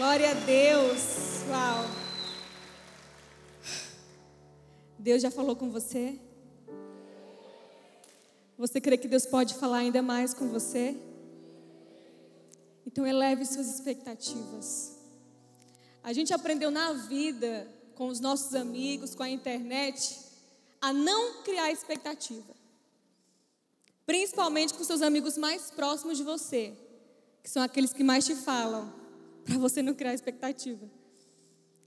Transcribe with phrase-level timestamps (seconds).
[0.00, 1.02] Glória a Deus.
[1.46, 1.84] Uau.
[4.98, 6.18] Deus já falou com você?
[8.56, 10.96] Você crê que Deus pode falar ainda mais com você?
[12.86, 14.96] Então eleve suas expectativas.
[16.02, 20.18] A gente aprendeu na vida, com os nossos amigos, com a internet,
[20.80, 22.54] a não criar expectativa.
[24.06, 26.72] Principalmente com seus amigos mais próximos de você,
[27.42, 28.99] que são aqueles que mais te falam,
[29.50, 30.88] para você não criar expectativa.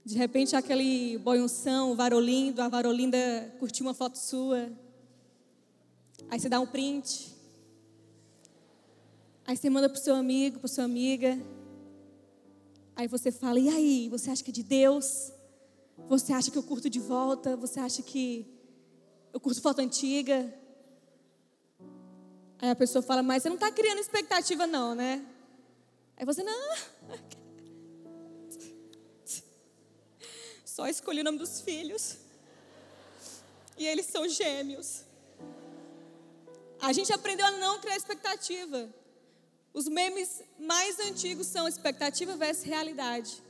[0.04, 3.18] De repente, aquele boiunção, varolindo, a varolinda
[3.58, 4.70] curtiu uma foto sua.
[6.28, 7.34] Aí você dá um print.
[9.46, 11.40] Aí você manda para o seu amigo, para sua amiga.
[12.94, 15.32] Aí você fala: e aí, você acha que é de Deus?
[16.06, 17.56] Você acha que eu curto de volta?
[17.56, 18.46] Você acha que
[19.32, 20.52] eu curto foto antiga?
[22.58, 25.24] Aí a pessoa fala: mas você não está criando expectativa, não, né?
[26.14, 26.76] Aí você: não.
[30.76, 32.16] Só escolhi o nome dos filhos.
[33.78, 35.04] E eles são gêmeos.
[36.80, 38.92] A gente aprendeu a não criar expectativa.
[39.72, 43.40] Os memes mais antigos são expectativa versus realidade.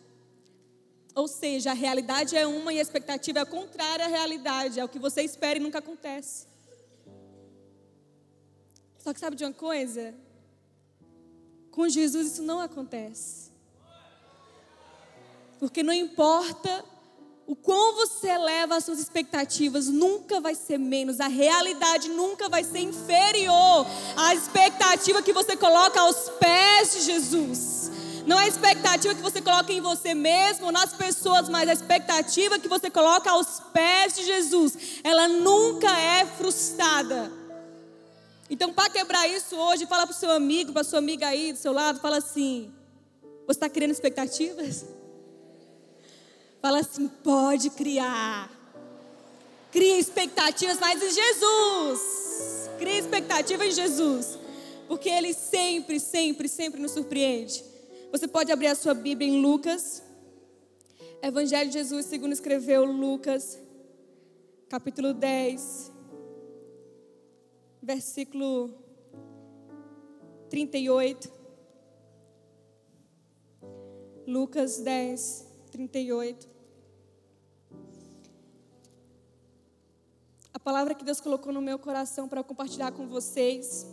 [1.14, 4.78] Ou seja, a realidade é uma e a expectativa é contrária à realidade.
[4.78, 6.46] É o que você espera e nunca acontece.
[8.98, 10.14] Só que sabe de uma coisa?
[11.70, 13.50] Com Jesus isso não acontece.
[15.58, 16.92] Porque não importa
[17.46, 21.20] o quão você eleva as suas expectativas, nunca vai ser menos.
[21.20, 27.90] A realidade nunca vai ser inferior à expectativa que você coloca aos pés de Jesus.
[28.26, 32.58] Não é a expectativa que você coloca em você mesmo, nas pessoas, mas a expectativa
[32.58, 35.00] que você coloca aos pés de Jesus.
[35.04, 37.30] Ela nunca é frustrada.
[38.48, 41.58] Então, para quebrar isso hoje, fala para o seu amigo, para sua amiga aí do
[41.58, 42.72] seu lado, fala assim:
[43.46, 44.86] Você está criando expectativas?
[46.64, 48.50] Fala assim: pode criar.
[49.70, 52.70] Cria expectativas, mas em Jesus.
[52.78, 54.38] Cria expectativa em Jesus.
[54.88, 57.62] Porque Ele sempre, sempre, sempre nos surpreende.
[58.10, 60.02] Você pode abrir a sua Bíblia em Lucas.
[61.20, 63.60] Evangelho de Jesus, segundo escreveu Lucas,
[64.66, 65.92] capítulo 10,
[67.82, 68.74] versículo
[70.48, 71.30] 38.
[74.26, 76.53] Lucas 10, 38.
[80.64, 83.86] Palavra que Deus colocou no meu coração para compartilhar com vocês.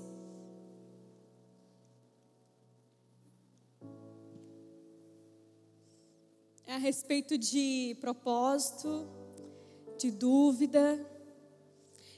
[6.66, 9.06] É a respeito de propósito,
[9.98, 11.06] de dúvida.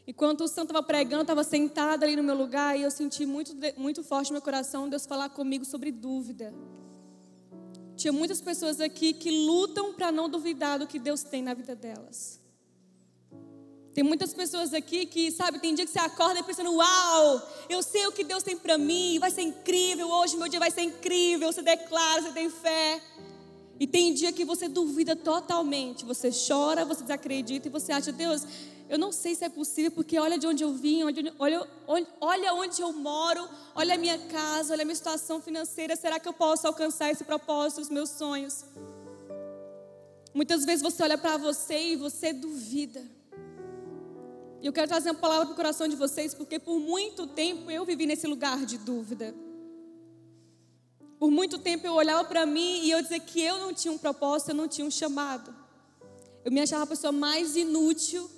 [0.05, 3.53] Enquanto o Santo estava pregando, estava sentado ali no meu lugar e eu senti muito,
[3.75, 6.53] muito forte no meu coração Deus falar comigo sobre dúvida.
[7.95, 11.75] Tinha muitas pessoas aqui que lutam para não duvidar do que Deus tem na vida
[11.75, 12.42] delas.
[13.93, 18.07] Tem muitas pessoas aqui que, sabe, tem dia que você acorda pensando, uau, eu sei
[18.07, 21.51] o que Deus tem para mim, vai ser incrível, hoje meu dia vai ser incrível,
[21.51, 23.01] você declara, você tem fé.
[23.79, 28.43] E tem dia que você duvida totalmente, você chora, você desacredita e você acha, Deus,
[28.89, 31.35] eu não sei se é possível, porque olha de onde eu vim, olha,
[31.87, 36.19] olha, olha onde eu moro, olha a minha casa, olha a minha situação financeira, será
[36.19, 38.65] que eu posso alcançar esse propósito, os meus sonhos?
[40.33, 43.03] Muitas vezes você olha para você e você duvida.
[44.63, 47.69] E eu quero trazer uma palavra para o coração de vocês, porque por muito tempo
[47.69, 49.35] eu vivi nesse lugar de dúvida.
[51.19, 53.97] Por muito tempo eu olhava para mim e eu dizia que eu não tinha um
[53.97, 55.53] propósito, eu não tinha um chamado.
[56.45, 58.31] Eu me achava a pessoa mais inútil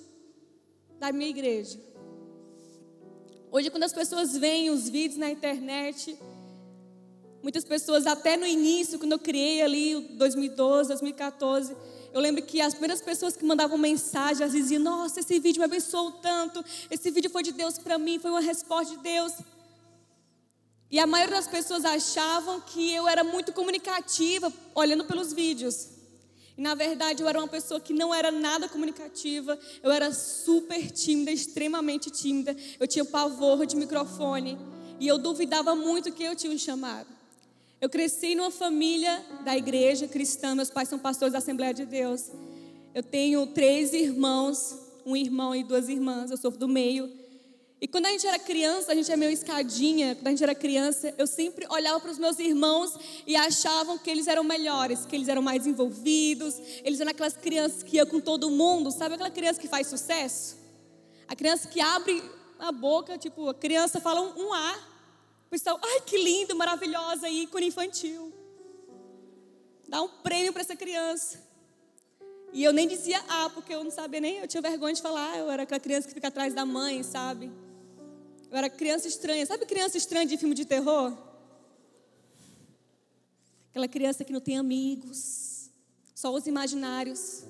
[0.98, 1.78] da minha igreja.
[3.52, 6.18] Hoje, quando as pessoas veem os vídeos na internet,
[7.40, 11.76] muitas pessoas, até no início, quando eu criei ali, 2012, 2014,
[12.16, 15.66] eu lembro que as primeiras pessoas que mandavam mensagem, elas diziam: Nossa, esse vídeo me
[15.66, 16.64] abençoou tanto.
[16.90, 19.34] Esse vídeo foi de Deus para mim, foi uma resposta de Deus.
[20.90, 25.88] E a maioria das pessoas achavam que eu era muito comunicativa, olhando pelos vídeos.
[26.56, 30.90] E na verdade eu era uma pessoa que não era nada comunicativa, eu era super
[30.90, 32.56] tímida, extremamente tímida.
[32.80, 34.58] Eu tinha pavor de microfone
[34.98, 37.15] e eu duvidava muito que eu tinha um chamado.
[37.78, 42.30] Eu cresci numa família da igreja cristã, meus pais são pastores da Assembleia de Deus.
[42.94, 44.74] Eu tenho três irmãos,
[45.04, 47.12] um irmão e duas irmãs, eu sou do meio.
[47.78, 50.54] E quando a gente era criança, a gente é meio escadinha, quando a gente era
[50.54, 52.96] criança, eu sempre olhava para os meus irmãos
[53.26, 57.82] e achavam que eles eram melhores, que eles eram mais envolvidos, eles eram aquelas crianças
[57.82, 60.56] que iam com todo mundo, sabe aquela criança que faz sucesso?
[61.28, 62.22] A criança que abre
[62.58, 64.95] a boca, tipo, a criança fala um, um A,
[65.50, 68.32] pessoal, ai que lindo, maravilhosa, ícone infantil.
[69.88, 71.44] Dá um prêmio para essa criança.
[72.52, 75.38] E eu nem dizia ah, porque eu não sabia nem, eu tinha vergonha de falar,
[75.38, 77.50] eu era aquela criança que fica atrás da mãe, sabe?
[78.50, 79.44] Eu era criança estranha.
[79.44, 81.16] Sabe criança estranha de filme de terror?
[83.70, 85.70] Aquela criança que não tem amigos,
[86.14, 87.44] só os imaginários.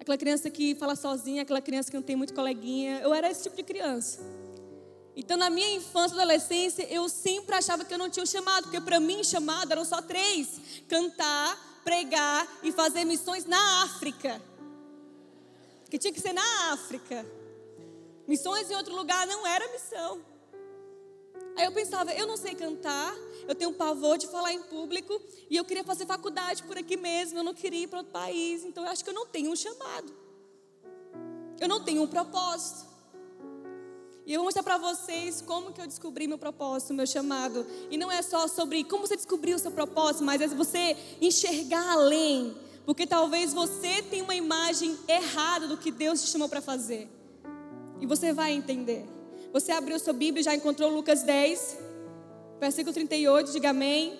[0.00, 3.00] Aquela criança que fala sozinha, aquela criança que não tem muito coleguinha.
[3.00, 4.20] Eu era esse tipo de criança.
[5.16, 8.64] Então, na minha infância e adolescência, eu sempre achava que eu não tinha um chamado,
[8.64, 14.42] porque para mim, chamado eram só três: cantar, pregar e fazer missões na África.
[15.88, 17.24] Que tinha que ser na África.
[18.28, 20.20] Missões em outro lugar não era missão.
[21.56, 23.16] Aí eu pensava, eu não sei cantar,
[23.48, 25.18] eu tenho um pavor de falar em público
[25.48, 28.62] e eu queria fazer faculdade por aqui mesmo, eu não queria ir para outro país,
[28.62, 30.14] então eu acho que eu não tenho um chamado.
[31.58, 32.95] Eu não tenho um propósito.
[34.26, 37.64] E eu vou mostrar para vocês como que eu descobri meu propósito, meu chamado.
[37.88, 41.92] E não é só sobre como você descobriu o seu propósito, mas é você enxergar
[41.92, 42.56] além.
[42.84, 47.08] Porque talvez você tenha uma imagem errada do que Deus te chamou para fazer.
[48.00, 49.06] E você vai entender.
[49.52, 51.78] Você abriu sua Bíblia e já encontrou Lucas 10,
[52.58, 54.18] versículo 38, diga amém.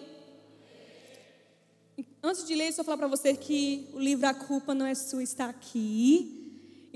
[2.22, 5.22] Antes de ler, só falar para você que o livro A Culpa Não É Sua
[5.22, 6.45] está aqui.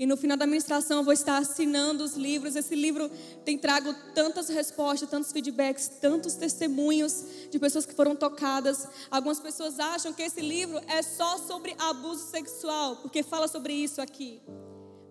[0.01, 2.55] E no final da ministração eu vou estar assinando os livros.
[2.55, 3.07] Esse livro
[3.45, 8.87] tem trago tantas respostas, tantos feedbacks, tantos testemunhos de pessoas que foram tocadas.
[9.11, 14.01] Algumas pessoas acham que esse livro é só sobre abuso sexual, porque fala sobre isso
[14.01, 14.41] aqui.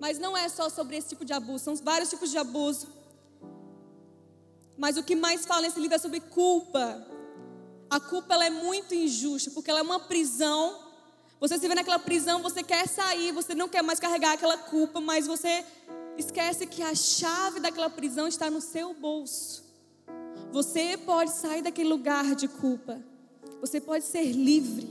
[0.01, 2.89] Mas não é só sobre esse tipo de abuso, são vários tipos de abuso.
[4.77, 7.07] Mas o que mais fala nesse livro é sobre culpa.
[7.89, 10.90] A culpa ela é muito injusta, porque ela é uma prisão.
[11.41, 15.01] Você se vê naquela prisão, você quer sair, você não quer mais carregar aquela culpa,
[15.01, 15.65] mas você
[16.19, 19.65] esquece que a chave daquela prisão está no seu bolso.
[20.53, 23.03] Você pode sair daquele lugar de culpa.
[23.61, 24.87] Você pode ser livre.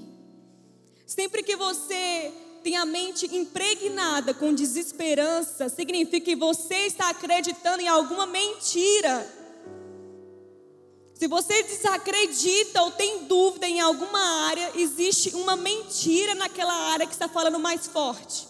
[1.06, 7.88] Sempre que você tem a mente impregnada com desesperança, significa que você está acreditando em
[7.88, 9.39] alguma mentira.
[11.20, 17.12] Se você desacredita ou tem dúvida em alguma área, existe uma mentira naquela área que
[17.12, 18.48] está falando mais forte.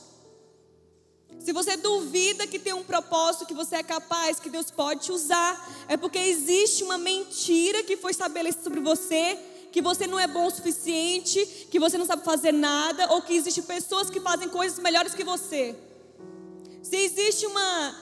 [1.40, 5.12] Se você duvida que tem um propósito que você é capaz, que Deus pode te
[5.12, 9.40] usar, é porque existe uma mentira que foi estabelecida sobre você
[9.72, 13.34] que você não é bom o suficiente, que você não sabe fazer nada, ou que
[13.34, 15.76] existem pessoas que fazem coisas melhores que você.
[16.84, 17.96] Se existe uma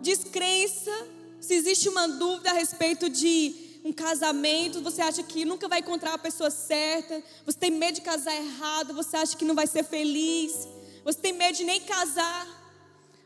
[0.00, 0.92] descrença,
[1.40, 6.14] se existe uma dúvida a respeito de um casamento, você acha que nunca vai encontrar
[6.14, 9.84] a pessoa certa, você tem medo de casar errado, você acha que não vai ser
[9.84, 10.68] feliz,
[11.04, 12.46] você tem medo de nem casar,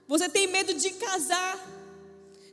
[0.07, 1.59] você tem medo de casar.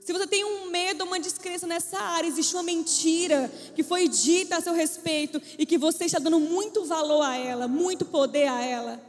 [0.02, 4.58] Se você tem um medo, uma descrença nessa área, existe uma mentira que foi dita
[4.58, 8.64] a seu respeito e que você está dando muito valor a ela, muito poder a
[8.64, 9.00] ela.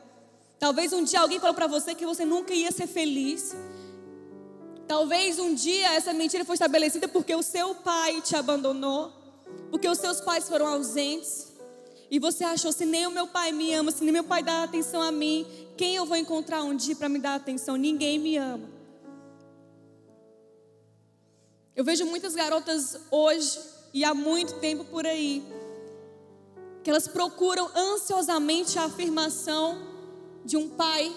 [0.59, 3.55] Talvez um dia alguém falou para você que você nunca ia ser feliz.
[4.91, 9.13] Talvez um dia essa mentira foi estabelecida porque o seu pai te abandonou,
[9.71, 11.53] porque os seus pais foram ausentes.
[12.11, 14.65] E você achou, se nem o meu pai me ama, se nem meu pai dá
[14.65, 15.47] atenção a mim,
[15.77, 17.77] quem eu vou encontrar um dia para me dar atenção?
[17.77, 18.69] Ninguém me ama.
[21.77, 23.61] Eu vejo muitas garotas hoje
[23.95, 25.41] e há muito tempo por aí
[26.83, 29.81] que elas procuram ansiosamente a afirmação
[30.45, 31.15] de um pai.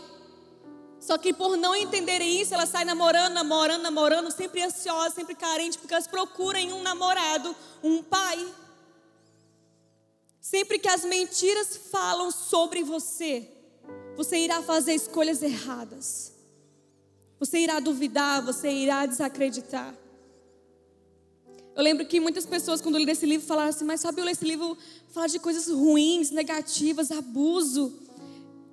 [1.03, 5.75] Só que por não entenderem isso, elas saem namorando, namorando, namorando, sempre ansiosas, sempre carentes,
[5.75, 8.47] porque elas procuram um namorado um pai.
[10.39, 13.49] Sempre que as mentiras falam sobre você,
[14.15, 16.31] você irá fazer escolhas erradas.
[17.37, 19.93] Você irá duvidar, você irá desacreditar.
[21.75, 24.25] Eu lembro que muitas pessoas, quando eu li esse livro, falaram assim: Mas sabe, eu
[24.25, 24.77] li esse livro
[25.09, 28.02] fala de coisas ruins, negativas, abuso.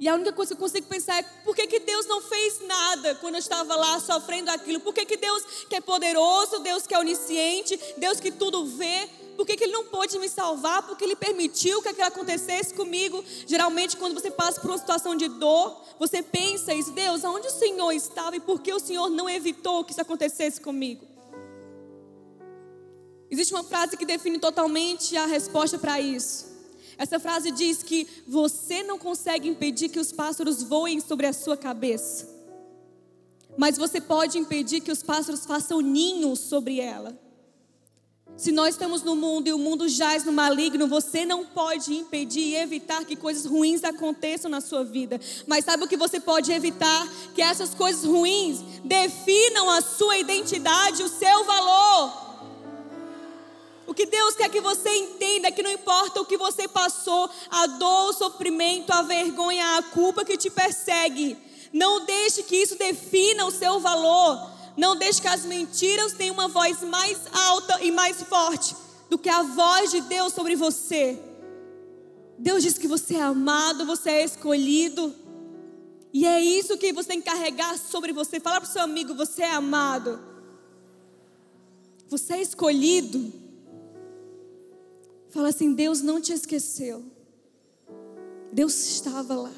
[0.00, 2.66] E a única coisa que eu consigo pensar é: por que, que Deus não fez
[2.66, 4.80] nada quando eu estava lá sofrendo aquilo?
[4.80, 9.10] Por que, que Deus, que é poderoso, Deus que é onisciente, Deus que tudo vê,
[9.36, 10.86] por que, que Ele não pôde me salvar?
[10.86, 13.22] Porque Ele permitiu que aquilo acontecesse comigo.
[13.46, 17.52] Geralmente, quando você passa por uma situação de dor, você pensa isso: Deus, aonde o
[17.52, 21.06] Senhor estava e por que o Senhor não evitou que isso acontecesse comigo?
[23.30, 26.49] Existe uma frase que define totalmente a resposta para isso.
[27.00, 31.56] Essa frase diz que você não consegue impedir que os pássaros voem sobre a sua
[31.56, 32.28] cabeça,
[33.56, 37.18] mas você pode impedir que os pássaros façam ninhos sobre ela.
[38.36, 42.42] Se nós estamos no mundo e o mundo jaz no maligno, você não pode impedir
[42.42, 45.18] e evitar que coisas ruins aconteçam na sua vida.
[45.46, 47.08] Mas sabe o que você pode evitar?
[47.34, 52.29] Que essas coisas ruins definam a sua identidade, o seu valor.
[53.90, 57.28] O que Deus quer que você entenda é que não importa o que você passou,
[57.50, 61.36] a dor, o sofrimento, a vergonha, a culpa que te persegue,
[61.72, 64.48] não deixe que isso defina o seu valor.
[64.76, 68.76] Não deixe que as mentiras tenham uma voz mais alta e mais forte
[69.10, 71.18] do que a voz de Deus sobre você.
[72.38, 75.12] Deus diz que você é amado, você é escolhido.
[76.12, 78.38] E é isso que você tem que carregar sobre você.
[78.38, 80.20] Fala para o seu amigo: você é amado.
[82.08, 83.39] Você é escolhido.
[85.30, 87.04] Fala assim: Deus não te esqueceu.
[88.52, 89.54] Deus estava lá.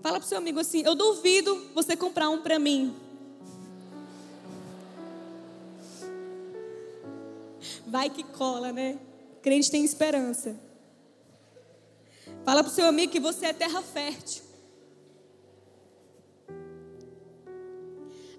[0.00, 2.94] Fala para seu amigo assim: Eu duvido você comprar um para mim.
[7.86, 8.98] Vai que cola, né?
[9.42, 10.56] Crente tem esperança.
[12.44, 14.42] Fala para o seu amigo que você é terra fértil.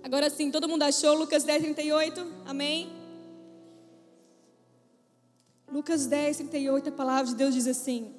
[0.01, 2.25] Agora sim, todo mundo achou Lucas 10, 38?
[2.45, 2.98] Amém?
[5.71, 8.13] Lucas 10, 38, a palavra de Deus diz assim: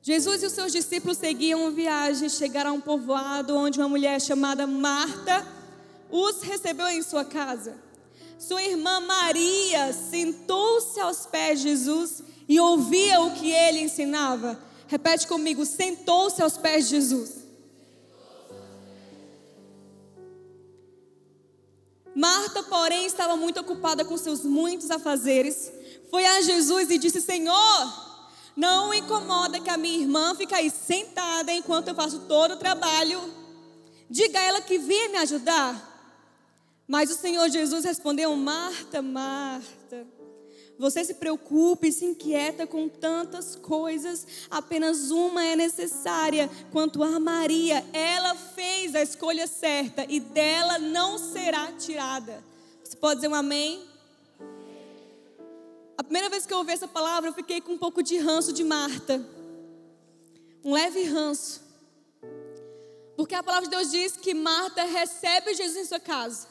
[0.00, 4.66] Jesus e os seus discípulos seguiam viagem, chegaram a um povoado onde uma mulher chamada
[4.66, 5.46] Marta
[6.10, 7.76] os recebeu em sua casa.
[8.38, 14.58] Sua irmã Maria sentou-se aos pés de Jesus e ouvia o que ele ensinava.
[14.86, 17.37] Repete comigo: sentou-se aos pés de Jesus.
[22.18, 25.70] Marta, porém, estava muito ocupada com seus muitos afazeres.
[26.10, 28.08] Foi a Jesus e disse: Senhor,
[28.56, 33.22] não incomoda que a minha irmã fique aí sentada enquanto eu faço todo o trabalho.
[34.10, 35.80] Diga a ela que venha me ajudar.
[36.88, 39.77] Mas o Senhor Jesus respondeu: Marta, Marta,
[40.78, 46.48] você se preocupa e se inquieta com tantas coisas, apenas uma é necessária.
[46.70, 52.44] Quanto a Maria, ela fez a escolha certa e dela não será tirada.
[52.84, 53.82] Você pode dizer um amém?
[55.96, 58.52] A primeira vez que eu ouvi essa palavra, eu fiquei com um pouco de ranço
[58.52, 59.20] de Marta.
[60.64, 61.60] Um leve ranço.
[63.16, 66.46] Porque a palavra de Deus diz que Marta recebe Jesus em sua casa.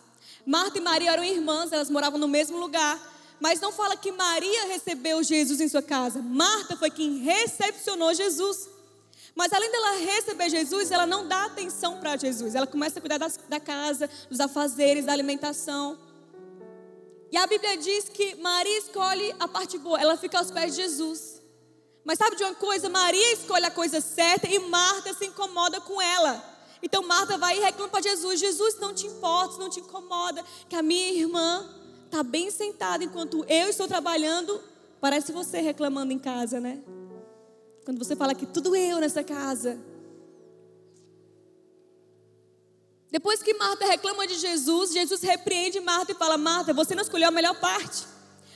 [0.45, 3.16] Marta e Maria eram irmãs, elas moravam no mesmo lugar.
[3.39, 6.21] Mas não fala que Maria recebeu Jesus em sua casa.
[6.21, 8.69] Marta foi quem recepcionou Jesus.
[9.35, 12.55] Mas além dela receber Jesus, ela não dá atenção para Jesus.
[12.55, 15.97] Ela começa a cuidar das, da casa, dos afazeres, da alimentação.
[17.31, 20.81] E a Bíblia diz que Maria escolhe a parte boa, ela fica aos pés de
[20.81, 21.41] Jesus.
[22.03, 22.89] Mas sabe de uma coisa?
[22.89, 26.41] Maria escolhe a coisa certa e Marta se incomoda com ela.
[26.81, 30.75] Então Marta vai e reclama para Jesus: Jesus, não te importa, não te incomoda que
[30.75, 31.67] a minha irmã
[32.07, 34.61] está bem sentada enquanto eu estou trabalhando.
[34.99, 36.79] Parece você reclamando em casa, né?
[37.85, 39.79] Quando você fala que tudo eu nessa casa.
[43.09, 47.29] Depois que Marta reclama de Jesus, Jesus repreende Marta e fala: Marta, você não escolheu
[47.29, 48.05] a melhor parte.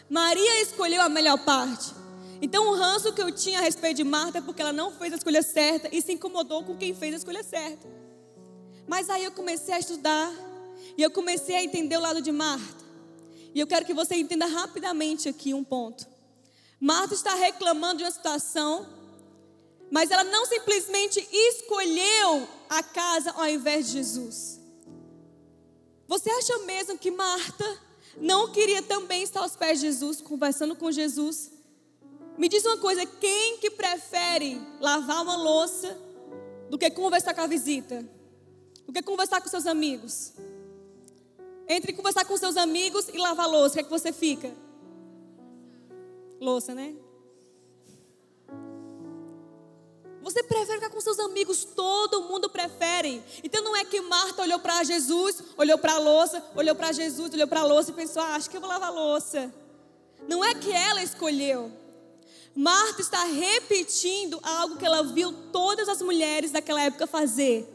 [0.09, 1.93] Maria escolheu a melhor parte.
[2.41, 5.13] Então o ranço que eu tinha a respeito de Marta é porque ela não fez
[5.13, 7.87] a escolha certa e se incomodou com quem fez a escolha certa.
[8.87, 10.33] Mas aí eu comecei a estudar
[10.97, 12.90] e eu comecei a entender o lado de Marta.
[13.53, 16.07] E eu quero que você entenda rapidamente aqui um ponto.
[16.79, 18.87] Marta está reclamando de uma situação,
[19.91, 24.59] mas ela não simplesmente escolheu a casa ao invés de Jesus.
[26.07, 27.79] Você acha mesmo que Marta
[28.17, 31.51] não queria também estar aos pés de Jesus, conversando com Jesus?
[32.37, 35.97] Me diz uma coisa, quem que prefere lavar uma louça
[36.69, 38.03] do que conversar com a visita?
[38.91, 40.33] do que conversar com seus amigos.
[41.71, 44.53] Entre conversar com seus amigos e lavar louça, o que é que você fica?
[46.37, 46.93] Louça, né?
[50.21, 53.23] Você prefere ficar com seus amigos, todo mundo prefere.
[53.41, 57.33] Então não é que Marta olhou para Jesus, olhou para a louça, olhou para Jesus,
[57.33, 59.53] olhou para a louça e pensou: ah, acho que eu vou lavar a louça.
[60.27, 61.71] Não é que ela escolheu.
[62.53, 67.65] Marta está repetindo algo que ela viu todas as mulheres daquela época fazer.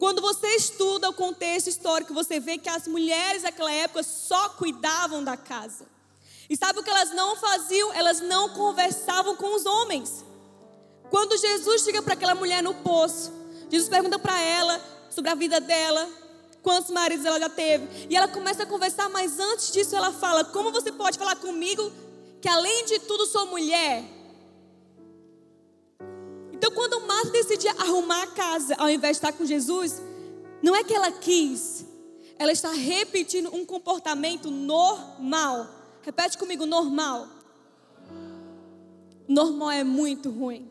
[0.00, 5.22] Quando você estuda o contexto histórico, você vê que as mulheres daquela época só cuidavam
[5.22, 5.84] da casa.
[6.48, 7.92] E sabe o que elas não faziam?
[7.92, 10.24] Elas não conversavam com os homens.
[11.10, 13.30] Quando Jesus chega para aquela mulher no poço,
[13.68, 16.08] Jesus pergunta para ela sobre a vida dela,
[16.62, 18.06] quantos maridos ela já teve.
[18.08, 21.92] E ela começa a conversar, mas antes disso ela fala: Como você pode falar comigo
[22.40, 24.02] que além de tudo sou mulher?
[26.60, 30.02] Então, quando Marta decidia arrumar a casa, ao invés de estar com Jesus,
[30.62, 31.86] não é que ela quis,
[32.38, 35.66] ela está repetindo um comportamento normal.
[36.02, 37.26] Repete comigo: normal.
[39.26, 40.70] Normal é muito ruim.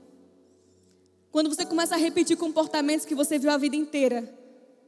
[1.32, 4.32] Quando você começa a repetir comportamentos que você viu a vida inteira,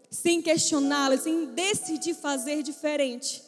[0.08, 3.41] sem questioná-la, sem decidir fazer diferente,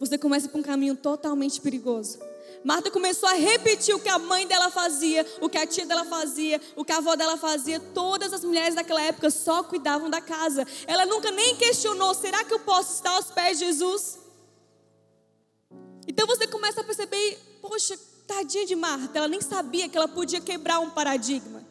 [0.00, 2.20] você começa por um caminho totalmente perigoso.
[2.66, 6.04] Marta começou a repetir o que a mãe dela fazia, o que a tia dela
[6.04, 7.78] fazia, o que a avó dela fazia.
[7.78, 10.66] Todas as mulheres daquela época só cuidavam da casa.
[10.84, 14.18] Ela nunca nem questionou: será que eu posso estar aos pés de Jesus?
[16.08, 17.96] Então você começa a perceber: poxa,
[18.26, 21.64] tadinha de Marta, ela nem sabia que ela podia quebrar um paradigma.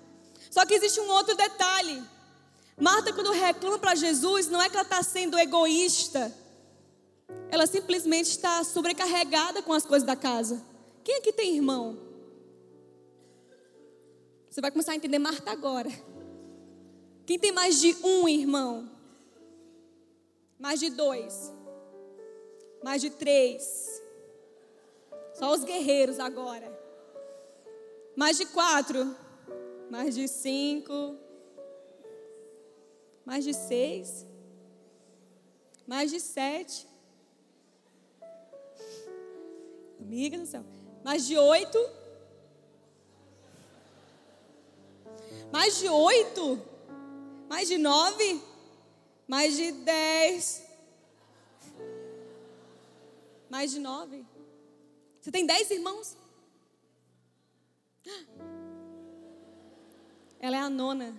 [0.50, 2.02] Só que existe um outro detalhe.
[2.80, 6.34] Marta, quando reclama para Jesus, não é que ela está sendo egoísta,
[7.52, 10.74] ela simplesmente está sobrecarregada com as coisas da casa.
[11.06, 12.00] Quem aqui tem irmão?
[14.50, 15.90] Você vai começar a entender Marta agora.
[17.28, 18.90] Quem tem mais de um irmão?
[20.58, 21.54] Mais de dois?
[22.84, 24.02] Mais de três?
[25.36, 26.76] Só os guerreiros agora.
[28.16, 29.16] Mais de quatro?
[29.92, 31.20] Mais de cinco?
[33.24, 34.26] Mais de seis?
[35.86, 36.88] Mais de sete?
[40.00, 40.66] Amiga do céu.
[41.06, 41.78] Mais de oito?
[45.52, 46.60] Mais de oito?
[47.48, 48.42] Mais de nove?
[49.28, 50.66] Mais de dez?
[53.52, 54.26] Mais de nove?
[55.22, 56.18] Você tem dez irmãos?
[60.40, 61.14] Ela é a nona.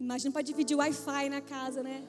[0.00, 2.08] Imagina para dividir o Wi-Fi na casa, né?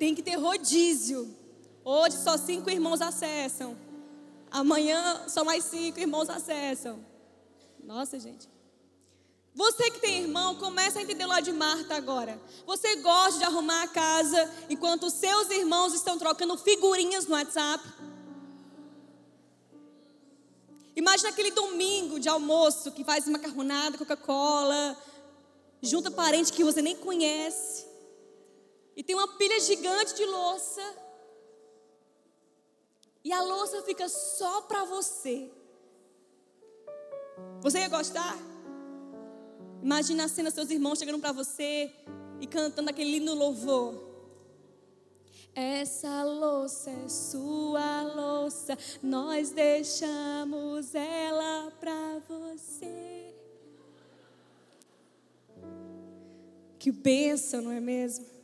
[0.00, 1.36] Tem que ter rodízio.
[1.84, 3.76] Hoje só cinco irmãos acessam.
[4.50, 7.04] Amanhã só mais cinco irmãos acessam.
[7.84, 8.48] Nossa, gente.
[9.54, 12.40] Você que tem irmão, começa a entender lá de Marta agora.
[12.66, 17.84] Você gosta de arrumar a casa enquanto os seus irmãos estão trocando figurinhas no WhatsApp?
[20.96, 24.96] Imagina aquele domingo de almoço que faz macarronada, Coca-Cola,
[25.82, 27.89] junta parente que você nem conhece
[29.00, 30.82] e tem uma pilha gigante de louça.
[33.24, 35.50] E a louça fica só para você.
[37.62, 38.36] Você ia gostar?
[39.82, 41.90] Imagina a cena, seus irmãos chegando para você
[42.42, 43.94] e cantando aquele lindo louvor.
[45.54, 53.34] Essa louça é sua louça, nós deixamos ela para você.
[56.78, 58.39] Que bênção, não é mesmo?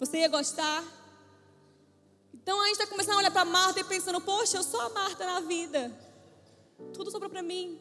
[0.00, 0.82] Você ia gostar?
[2.32, 4.88] Então a gente está começando a olhar para Marta e pensando: poxa, eu sou a
[4.88, 5.92] Marta na vida.
[6.94, 7.78] Tudo sobra para mim.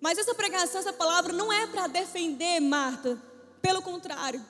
[0.00, 3.20] Mas essa pregação, essa palavra não é para defender Marta.
[3.60, 4.42] Pelo contrário.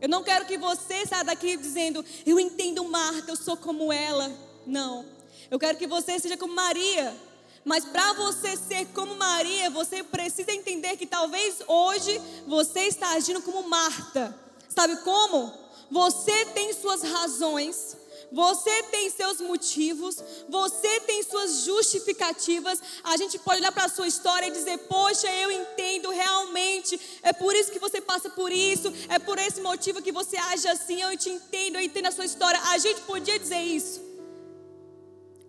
[0.00, 4.30] Eu não quero que você saia daqui dizendo: eu entendo Marta, eu sou como ela.
[4.64, 5.04] Não.
[5.50, 7.16] Eu quero que você seja como Maria.
[7.64, 13.42] Mas para você ser como Maria, você precisa entender que talvez hoje você está agindo
[13.42, 14.47] como Marta.
[14.68, 15.52] Sabe como?
[15.90, 17.96] Você tem suas razões,
[18.30, 22.80] você tem seus motivos, você tem suas justificativas.
[23.02, 27.00] A gente pode olhar para a sua história e dizer: Poxa, eu entendo realmente.
[27.22, 28.92] É por isso que você passa por isso.
[29.08, 31.00] É por esse motivo que você age assim.
[31.00, 32.60] Eu te entendo, eu entendo a sua história.
[32.64, 34.07] A gente podia dizer isso.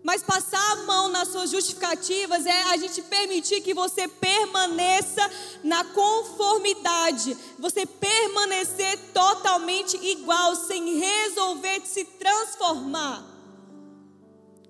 [0.01, 5.29] Mas passar a mão nas suas justificativas é a gente permitir que você permaneça
[5.63, 13.25] na conformidade, você permanecer totalmente igual, sem resolver se transformar.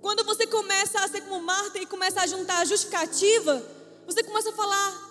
[0.01, 3.63] Quando você começa a ser como Marta e começa a juntar a justificativa,
[4.07, 5.09] você começa a falar: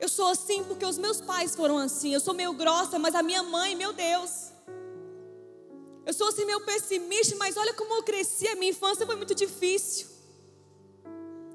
[0.00, 3.22] eu sou assim porque os meus pais foram assim, eu sou meio grossa, mas a
[3.22, 4.49] minha mãe, meu Deus.
[6.06, 9.34] Eu sou assim meio pessimista, mas olha como eu cresci, a minha infância foi muito
[9.34, 10.06] difícil.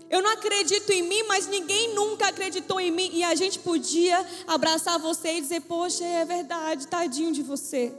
[0.09, 3.09] Eu não acredito em mim, mas ninguém nunca acreditou em mim.
[3.11, 7.93] E a gente podia abraçar você e dizer: Poxa, é verdade, tadinho de você.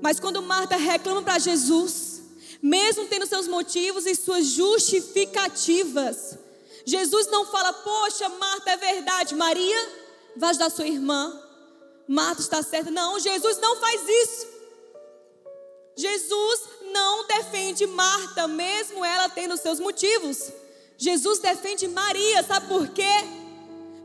[0.00, 2.22] Mas quando Marta reclama para Jesus,
[2.62, 6.38] mesmo tendo seus motivos e suas justificativas,
[6.86, 9.88] Jesus não fala: Poxa, Marta, é verdade, Maria,
[10.36, 11.38] vai ajudar sua irmã.
[12.08, 12.90] Marta está certa.
[12.90, 14.59] Não, Jesus não faz isso.
[15.96, 16.60] Jesus
[16.92, 20.50] não defende Marta, mesmo ela tendo seus motivos.
[20.96, 23.08] Jesus defende Maria, sabe por quê?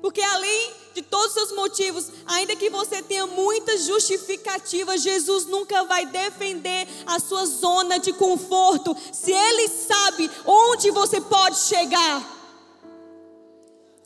[0.01, 5.83] Porque além de todos os seus motivos, ainda que você tenha muitas justificativas, Jesus nunca
[5.83, 12.33] vai defender a sua zona de conforto, se Ele sabe onde você pode chegar.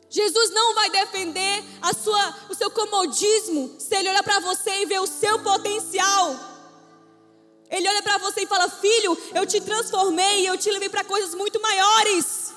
[0.08, 4.86] Jesus não vai defender a sua, o seu comodismo se Ele olhar para você e
[4.86, 6.49] ver o seu potencial.
[7.70, 11.34] Ele olha para você e fala: Filho, eu te transformei eu te levei para coisas
[11.34, 12.52] muito maiores.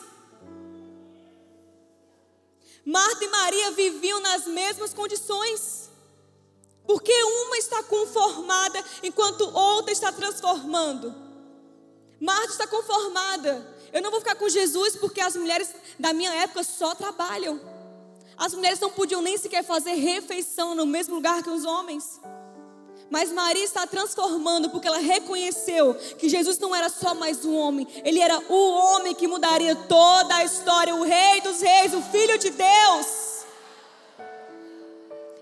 [2.86, 5.89] Marta e Maria viviam nas mesmas condições.
[6.86, 11.15] Porque uma está conformada enquanto outra está transformando.
[12.19, 13.65] Marta está conformada.
[13.93, 17.62] Eu não vou ficar com Jesus porque as mulheres da minha época só trabalham.
[18.36, 22.19] As mulheres não podiam nem sequer fazer refeição no mesmo lugar que os homens.
[23.13, 27.88] Mas Maria está transformando porque ela reconheceu que Jesus não era só mais um homem,
[28.04, 32.39] ele era o homem que mudaria toda a história, o Rei dos Reis, o Filho
[32.39, 33.06] de Deus.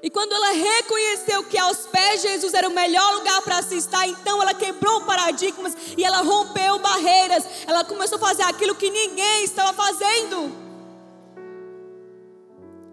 [0.04, 3.78] E quando ela reconheceu que aos pés de Jesus era o melhor lugar para se
[3.78, 7.46] estar, então ela quebrou paradigmas e ela rompeu barreiras.
[7.66, 10.71] Ela começou a fazer aquilo que ninguém estava fazendo.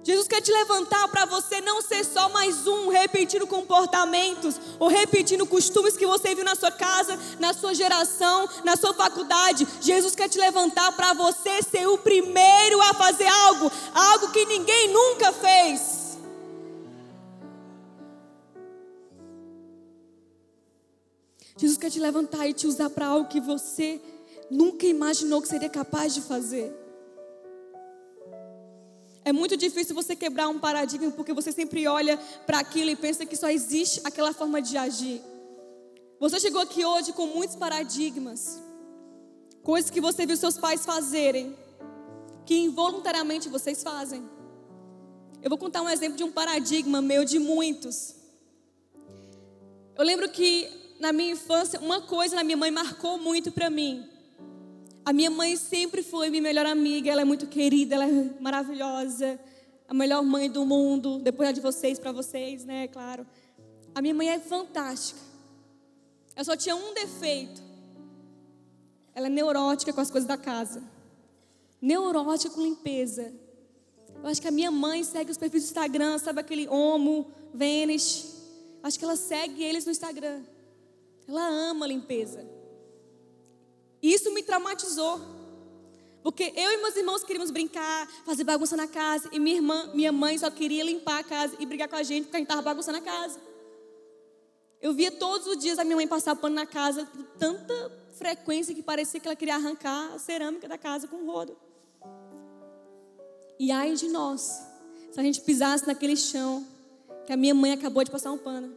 [0.03, 5.45] Jesus quer te levantar para você não ser só mais um repetindo comportamentos ou repetindo
[5.45, 9.67] costumes que você viu na sua casa, na sua geração, na sua faculdade.
[9.81, 14.89] Jesus quer te levantar para você ser o primeiro a fazer algo, algo que ninguém
[14.89, 16.09] nunca fez.
[21.59, 24.01] Jesus quer te levantar e te usar para algo que você
[24.49, 26.88] nunca imaginou que seria capaz de fazer.
[29.29, 33.27] É muito difícil você quebrar um paradigma porque você sempre olha para aquilo e pensa
[33.27, 35.21] que só existe aquela forma de agir.
[36.19, 38.59] Você chegou aqui hoje com muitos paradigmas,
[39.63, 41.55] coisas que você viu seus pais fazerem,
[42.47, 44.27] que involuntariamente vocês fazem.
[45.43, 48.15] Eu vou contar um exemplo de um paradigma meu, de muitos.
[49.95, 54.09] Eu lembro que na minha infância, uma coisa na minha mãe marcou muito para mim.
[55.09, 59.41] A minha mãe sempre foi minha melhor amiga, ela é muito querida, ela é maravilhosa,
[59.89, 63.27] a melhor mãe do mundo, depois de vocês, para vocês, né, claro.
[63.95, 65.19] A minha mãe é fantástica.
[66.37, 67.63] Ela só tinha um defeito.
[69.15, 70.83] Ela é neurótica com as coisas da casa.
[71.81, 73.33] Neurótica com limpeza.
[74.23, 78.27] Eu acho que a minha mãe segue os perfis do Instagram, sabe aquele Homo, Vênus.
[78.83, 80.43] Acho que ela segue eles no Instagram.
[81.27, 82.58] Ela ama limpeza.
[84.03, 85.21] E isso me traumatizou.
[86.23, 89.29] Porque eu e meus irmãos queríamos brincar, fazer bagunça na casa.
[89.33, 92.25] E minha irmã, minha mãe só queria limpar a casa e brigar com a gente
[92.25, 93.41] porque a gente estava bagunçando a casa.
[94.81, 98.75] Eu via todos os dias a minha mãe passar pano na casa com tanta frequência
[98.75, 101.57] que parecia que ela queria arrancar a cerâmica da casa com o rodo.
[103.59, 104.63] E ai de nós,
[105.11, 106.65] se a gente pisasse naquele chão
[107.27, 108.77] que a minha mãe acabou de passar um pano.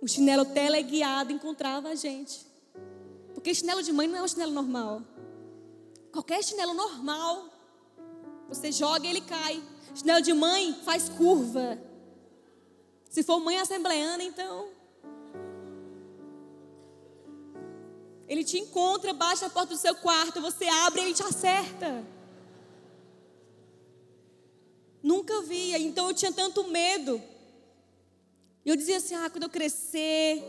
[0.00, 2.51] O chinelo teleguiado encontrava a gente.
[3.34, 5.02] Porque chinelo de mãe não é um chinelo normal.
[6.12, 7.48] Qualquer chinelo normal,
[8.48, 9.62] você joga e ele cai.
[9.94, 11.78] Chinelo de mãe faz curva.
[13.08, 14.70] Se for mãe assembleana, então.
[18.26, 22.06] Ele te encontra, baixa a porta do seu quarto, você abre e ele te acerta.
[25.02, 27.20] Nunca via, então eu tinha tanto medo.
[28.64, 30.42] E eu dizia assim: ah, quando eu crescer,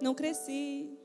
[0.00, 0.97] não cresci.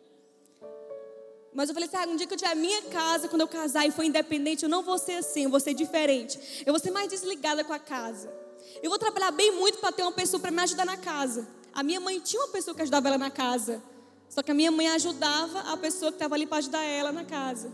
[1.54, 3.48] Mas eu falei assim: ah, um dia que eu tiver a minha casa, quando eu
[3.48, 6.64] casar e for independente, eu não vou ser assim, eu vou ser diferente.
[6.66, 8.34] Eu vou ser mais desligada com a casa.
[8.82, 11.48] Eu vou trabalhar bem muito para ter uma pessoa para me ajudar na casa.
[11.74, 13.82] A minha mãe tinha uma pessoa que ajudava ela na casa.
[14.30, 17.24] Só que a minha mãe ajudava a pessoa que estava ali para ajudar ela na
[17.24, 17.72] casa.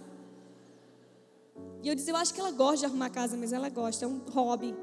[1.82, 4.04] E eu dizia, eu acho que ela gosta de arrumar a casa, mas ela gosta,
[4.04, 4.76] é um hobby.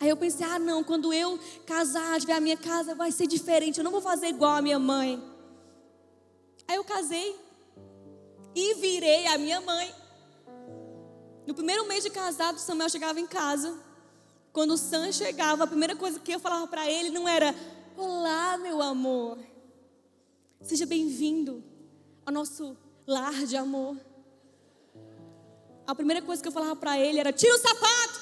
[0.00, 3.78] Aí eu pensei, ah não, quando eu casar, tiver a minha casa, vai ser diferente,
[3.78, 5.22] eu não vou fazer igual a minha mãe.
[6.66, 7.36] Aí eu casei,
[8.54, 9.94] e virei a minha mãe.
[11.46, 13.78] No primeiro mês de casado, Samuel chegava em casa.
[14.52, 17.54] Quando o Sam chegava, a primeira coisa que eu falava para ele não era:
[17.96, 19.38] Olá, meu amor.
[20.60, 21.64] Seja bem-vindo
[22.24, 23.98] ao nosso lar de amor.
[25.86, 28.20] A primeira coisa que eu falava para ele era: Tira o sapato,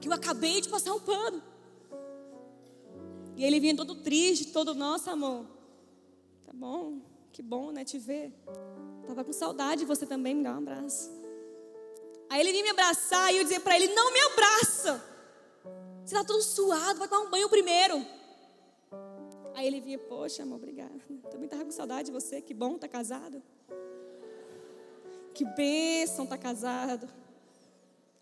[0.00, 1.42] que eu acabei de passar um pano.
[3.36, 5.46] E ele vinha todo triste, todo: Nossa, amor,
[6.44, 7.00] tá bom,
[7.32, 8.34] que bom, né, te ver.
[9.06, 11.10] Tava com saudade de você também, me dá um abraço.
[12.28, 15.04] Aí ele vinha me abraçar e eu dizia para ele: Não me abraça.
[16.04, 18.04] Você tá todo suado, vai tomar um banho primeiro.
[19.54, 20.94] Aí ele vinha: Poxa, amor, obrigada.
[21.30, 22.40] Também tava com saudade de você.
[22.40, 23.42] Que bom, tá casado.
[25.34, 27.08] Que bênção, tá casado.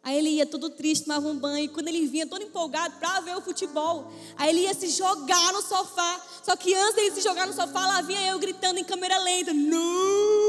[0.03, 1.67] Aí ele ia todo triste, tomava um banho.
[1.67, 5.53] E quando ele vinha todo empolgado para ver o futebol, aí ele ia se jogar
[5.53, 6.25] no sofá.
[6.43, 9.53] Só que antes dele se jogar no sofá, lá vinha eu gritando em câmera lenta:
[9.53, 10.48] Não!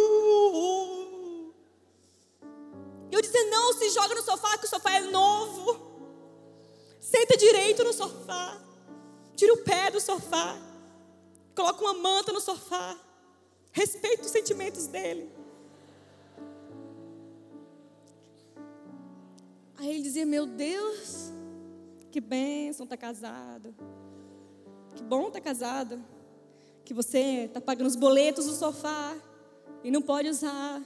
[3.12, 5.89] Eu disse: Não, se joga no sofá, que o sofá é novo.
[7.00, 8.60] Senta direito no sofá.
[9.36, 10.58] Tira o pé do sofá.
[11.56, 12.98] Coloca uma manta no sofá.
[13.72, 15.32] Respeita os sentimentos dele.
[19.78, 21.32] Aí ele dizia: Meu Deus,
[22.12, 23.74] que bênção estar tá casado.
[24.95, 26.04] Que bom estar tá casado.
[26.84, 29.15] Que você está pagando os boletos do sofá
[29.84, 30.82] e não pode usar.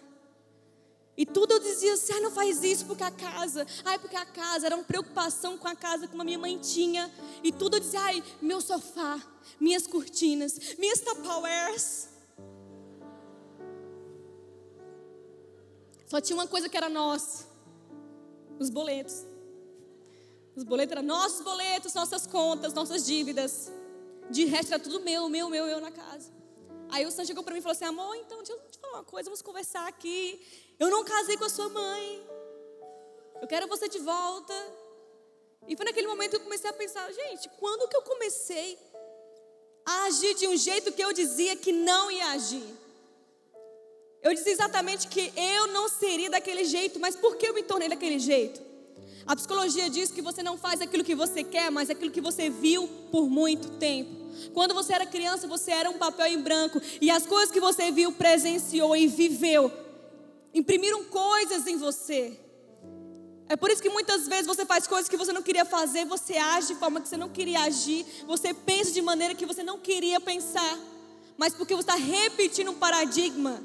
[1.16, 3.66] E tudo eu dizia assim: ah, não faz isso porque a casa.
[3.86, 7.12] Ai, porque a casa era uma preocupação com a casa que a minha mãe tinha.
[7.44, 9.22] E tudo eu dizia: ai, meu sofá,
[9.60, 12.10] minhas cortinas, minhas tapawares.
[16.08, 17.46] Só tinha uma coisa que era nossa:
[18.60, 19.26] os boletos.
[20.56, 23.72] Os boletos eram nossos boletos, nossas contas, nossas dívidas.
[24.30, 26.32] De resto era tudo meu, meu, meu, eu na casa.
[26.90, 29.00] Aí o Sam chegou para mim e falou assim: amor, então deixa eu te falar
[29.00, 30.40] uma coisa, vamos conversar aqui.
[30.80, 32.28] Eu não casei com a sua mãe.
[33.42, 34.54] Eu quero você de volta.
[35.68, 38.78] E foi naquele momento que eu comecei a pensar, gente, quando que eu comecei
[39.86, 42.66] a agir de um jeito que eu dizia que não ia agir?
[44.22, 47.90] Eu dizia exatamente que eu não seria daquele jeito, mas por que eu me tornei
[47.90, 48.62] daquele jeito?
[49.26, 52.50] A psicologia diz que você não faz aquilo que você quer, mas aquilo que você
[52.50, 54.12] viu por muito tempo.
[54.54, 57.92] Quando você era criança, você era um papel em branco e as coisas que você
[57.92, 59.70] viu, presenciou e viveu
[60.54, 62.40] imprimiram coisas em você.
[63.50, 66.38] É por isso que muitas vezes você faz coisas que você não queria fazer, você
[66.38, 69.78] age de forma que você não queria agir, você pensa de maneira que você não
[69.78, 70.80] queria pensar,
[71.38, 73.62] mas porque você está repetindo um paradigma.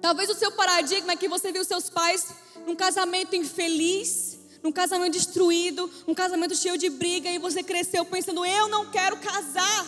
[0.00, 2.28] Talvez o seu paradigma é que você viu seus pais
[2.66, 8.44] num casamento infeliz, num casamento destruído, um casamento cheio de briga, e você cresceu pensando:
[8.44, 9.86] eu não quero casar,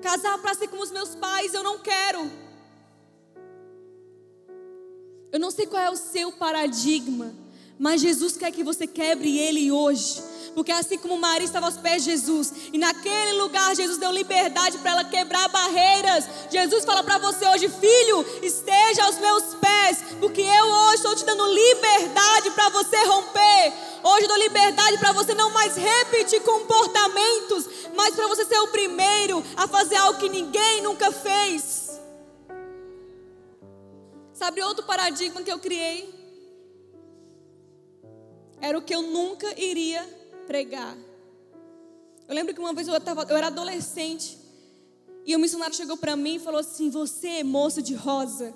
[0.00, 2.45] casar para ser como os meus pais, eu não quero.
[5.36, 7.30] Eu não sei qual é o seu paradigma,
[7.78, 10.22] mas Jesus quer que você quebre ele hoje.
[10.54, 14.78] Porque assim como Maria estava aos pés de Jesus, e naquele lugar Jesus deu liberdade
[14.78, 16.24] para ela quebrar barreiras.
[16.50, 21.26] Jesus fala para você hoje, filho, esteja aos meus pés, porque eu hoje estou te
[21.26, 23.74] dando liberdade para você romper.
[24.04, 28.68] Hoje eu dou liberdade para você não mais repetir comportamentos, mas para você ser o
[28.68, 31.85] primeiro a fazer algo que ninguém nunca fez.
[34.36, 36.14] Sabe outro paradigma que eu criei?
[38.60, 40.06] Era o que eu nunca iria
[40.46, 40.94] pregar.
[42.28, 44.38] Eu lembro que uma vez eu, tava, eu era adolescente
[45.24, 48.52] e o missionário chegou para mim e falou assim: Você é moço de rosa.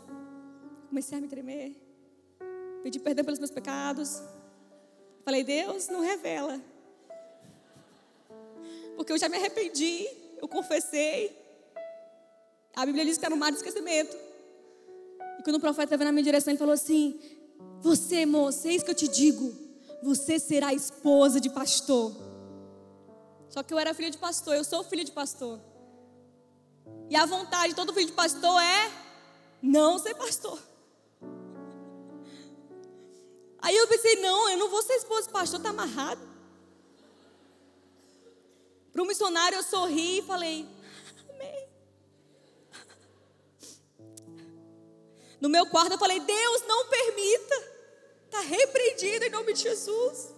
[0.91, 1.75] Comecei a me tremer,
[2.83, 4.23] pedi perdão pelos meus pecados.
[5.25, 6.61] Falei: Deus, não revela,
[8.97, 10.07] porque eu já me arrependi,
[10.43, 11.35] eu confessei.
[12.77, 14.30] A Bíblia diz que está no mar do esquecimento.
[15.41, 17.19] E quando o profeta veio na minha direção, ele falou assim:
[17.81, 19.55] Você, moça, é isso que eu te digo.
[20.03, 22.15] Você será esposa de pastor.
[23.49, 25.59] Só que eu era filha de pastor, eu sou filha de pastor.
[27.09, 28.93] E a vontade de todo filho de pastor é
[29.63, 30.59] não ser pastor.
[33.63, 36.21] Aí eu pensei, não, eu não vou ser esposa de pastor, está amarrado.
[38.93, 40.67] Para o missionário eu sorri e falei,
[45.41, 47.81] No meu quarto eu falei: Deus, não permita.
[48.27, 50.35] Está repreendido em nome de Jesus.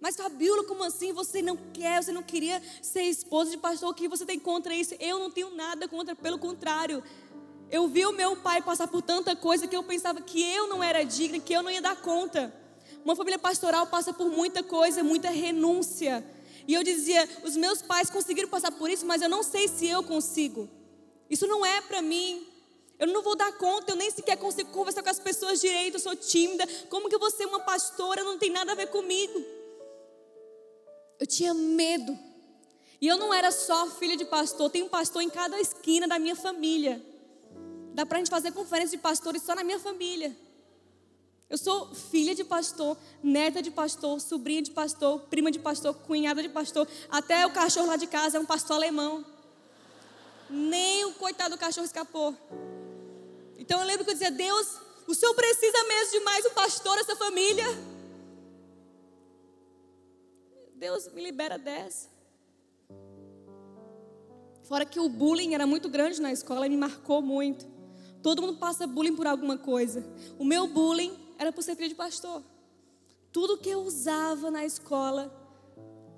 [0.00, 1.12] Mas Fabíola, como assim?
[1.12, 3.90] Você não quer, você não queria ser esposa de pastor?
[3.90, 4.94] O que você tem contra isso?
[5.00, 7.02] Eu não tenho nada contra, pelo contrário.
[7.70, 10.84] Eu vi o meu pai passar por tanta coisa que eu pensava que eu não
[10.84, 12.54] era digna, que eu não ia dar conta.
[13.04, 16.24] Uma família pastoral passa por muita coisa, muita renúncia.
[16.68, 19.88] E eu dizia: os meus pais conseguiram passar por isso, mas eu não sei se
[19.88, 20.68] eu consigo.
[21.28, 22.46] Isso não é para mim.
[22.98, 26.00] Eu não vou dar conta, eu nem sequer consigo conversar com as pessoas direito, eu
[26.00, 26.66] sou tímida.
[26.88, 28.24] Como que eu vou ser uma pastora?
[28.24, 29.44] Não tem nada a ver comigo.
[31.18, 32.18] Eu tinha medo.
[33.00, 36.18] E eu não era só filha de pastor, tem um pastor em cada esquina da
[36.18, 37.04] minha família.
[37.92, 40.34] Dá pra gente fazer conferência de pastores só na minha família.
[41.48, 46.42] Eu sou filha de pastor, neta de pastor, sobrinha de pastor, prima de pastor, cunhada
[46.42, 46.88] de pastor.
[47.08, 49.24] Até o cachorro lá de casa é um pastor alemão.
[50.50, 52.34] Nem o coitado do cachorro escapou.
[53.58, 56.98] Então eu lembro que eu dizia: Deus, o Senhor precisa mesmo de mais um pastor
[56.98, 57.66] essa família.
[60.74, 62.08] Deus me libera dessa.
[64.64, 67.66] Fora que o bullying era muito grande na escola e me marcou muito.
[68.22, 70.04] Todo mundo passa bullying por alguma coisa.
[70.38, 72.42] O meu bullying era por ser filho de pastor.
[73.30, 75.32] Tudo que eu usava na escola,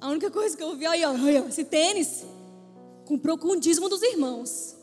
[0.01, 2.25] a única coisa que eu via, olha, olha, esse tênis,
[3.05, 4.78] comprou com o dízimo dos irmãos.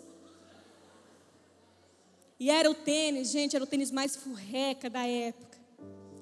[2.40, 5.58] E era o tênis, gente, era o tênis mais furreca da época.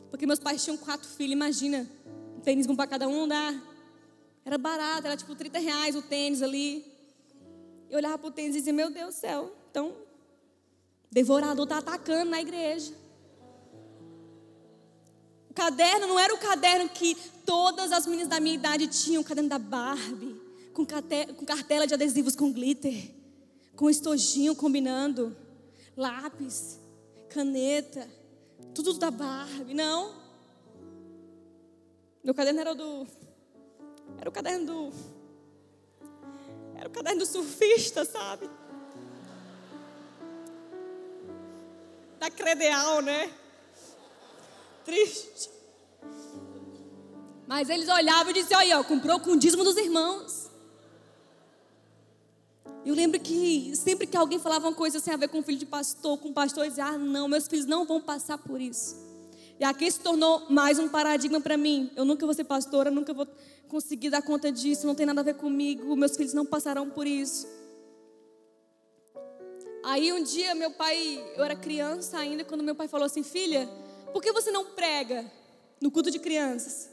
[0.10, 1.89] Porque meus pais tinham quatro filhos, imagina,
[2.38, 3.60] um tênis bom para cada um, dá.
[4.45, 6.86] Era barato, era tipo 30 reais o tênis ali.
[7.89, 9.93] Eu olhava pro tênis e dizia, meu Deus do céu, então,
[11.12, 12.93] devorador tá atacando na igreja.
[15.56, 19.49] caderno não era o caderno que todas as meninas da minha idade tinham, o caderno
[19.49, 20.39] da Barbie,
[20.73, 23.12] com, com cartela de adesivos com glitter,
[23.76, 25.36] com estojinho combinando,
[25.95, 26.79] lápis,
[27.29, 28.08] caneta,
[28.73, 29.73] tudo da Barbie.
[29.73, 30.15] Não.
[32.23, 33.08] Meu caderno era do.
[34.17, 34.93] Era o caderno do.
[36.75, 38.49] Era o caderno do surfista, sabe?
[42.19, 43.32] Da credeal, né?
[44.86, 45.49] Triste.
[47.47, 50.42] Mas eles olhavam e diziam: ó, comprou com o dízimo dos irmãos.
[52.86, 55.58] Eu lembro que sempre que alguém falava uma coisa assim a ver com o filho
[55.58, 58.95] de pastor, com pastor, eu dizia: Ah, não, meus filhos não vão passar por isso.
[59.60, 61.91] E aqui se tornou mais um paradigma para mim.
[61.95, 63.28] Eu nunca vou ser pastora, nunca vou
[63.69, 67.08] conseguir dar conta disso, não tem nada a ver comigo, meus filhos não passarão por
[67.08, 67.47] isso.
[69.84, 73.67] Aí um dia meu pai, eu era criança ainda, quando meu pai falou assim: Filha,
[74.12, 75.26] por que você não prega
[75.82, 76.89] no culto de crianças?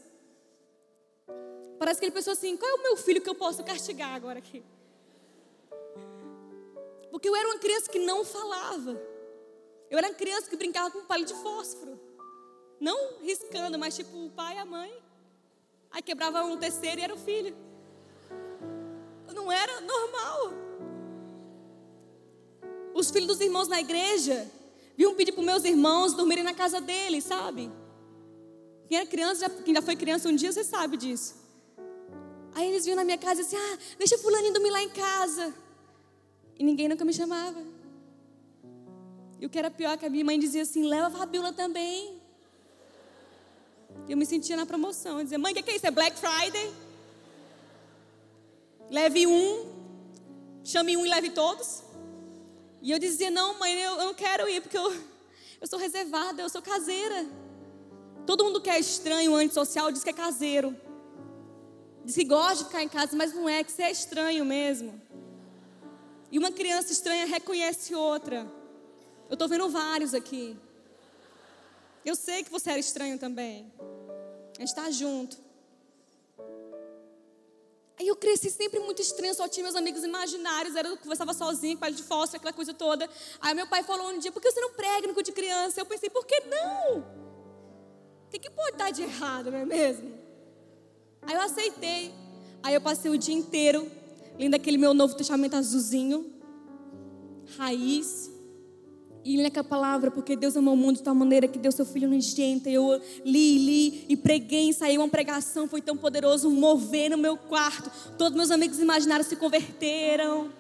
[1.79, 4.39] Parece que ele pensou assim: qual é o meu filho que eu posso castigar agora
[4.39, 4.63] aqui?
[7.11, 8.93] Porque eu era uma criança que não falava.
[9.91, 11.99] Eu era uma criança que brincava com palito de fósforo.
[12.79, 14.93] Não riscando, mas tipo o pai e a mãe.
[15.91, 17.55] Aí quebrava um terceiro e era o filho.
[19.35, 20.53] Não era normal.
[22.95, 24.51] Os filhos dos irmãos na igreja
[24.97, 27.71] vinham pedir para meus irmãos dormirem na casa deles, sabe?
[28.89, 31.37] Quem é criança, quem já foi criança um dia, você sabe disso.
[32.55, 35.55] Aí eles vinham na minha casa e assim, ah, deixa fulaninho dormir lá em casa.
[36.59, 37.63] E ninguém nunca me chamava.
[39.41, 41.53] E o que era pior é que a minha mãe dizia assim, leva a Fabiola
[41.53, 42.21] também.
[44.09, 45.19] Eu me sentia na promoção.
[45.19, 45.87] Eu dizia, mãe, o que, que é isso?
[45.87, 46.73] É Black Friday?
[48.91, 49.73] Leve um,
[50.63, 51.83] chame um e leve todos.
[52.83, 54.93] E eu dizia, não, mãe, eu, eu não quero ir, porque eu,
[55.61, 57.27] eu sou reservada, eu sou caseira.
[58.27, 60.77] Todo mundo que é estranho, antissocial, diz que é caseiro.
[62.05, 65.01] Diz que gosta de ficar em casa, mas não é, que você é estranho mesmo.
[66.31, 68.47] E uma criança estranha reconhece outra.
[69.29, 70.57] Eu estou vendo vários aqui.
[72.05, 73.73] Eu sei que você era estranho também.
[74.57, 75.37] A gente está junto.
[77.99, 81.77] Aí eu cresci sempre muito estranho, só tinha meus amigos imaginários, era, eu conversava sozinha,
[81.77, 83.07] com ele de fósforo, aquela coisa toda.
[83.41, 85.81] Aí meu pai falou um dia, por que você não prega no culto de criança?
[85.81, 87.01] Eu pensei, por que não?
[87.01, 90.19] O que, que pode dar de errado, não é mesmo?
[91.21, 92.15] Aí eu aceitei.
[92.63, 93.91] Aí eu passei o dia inteiro
[94.39, 96.27] lendo aquele meu Novo Testamento azulzinho,
[97.57, 98.31] raiz,
[99.23, 101.85] e li aquela palavra, porque Deus amou o mundo de tal maneira que deu seu
[101.85, 102.69] filho unigênito.
[102.69, 107.37] Eu li, li e preguei, saiu uma pregação, foi tão poderoso, um mover no meu
[107.37, 107.91] quarto.
[108.17, 110.51] Todos meus amigos imaginários se converteram.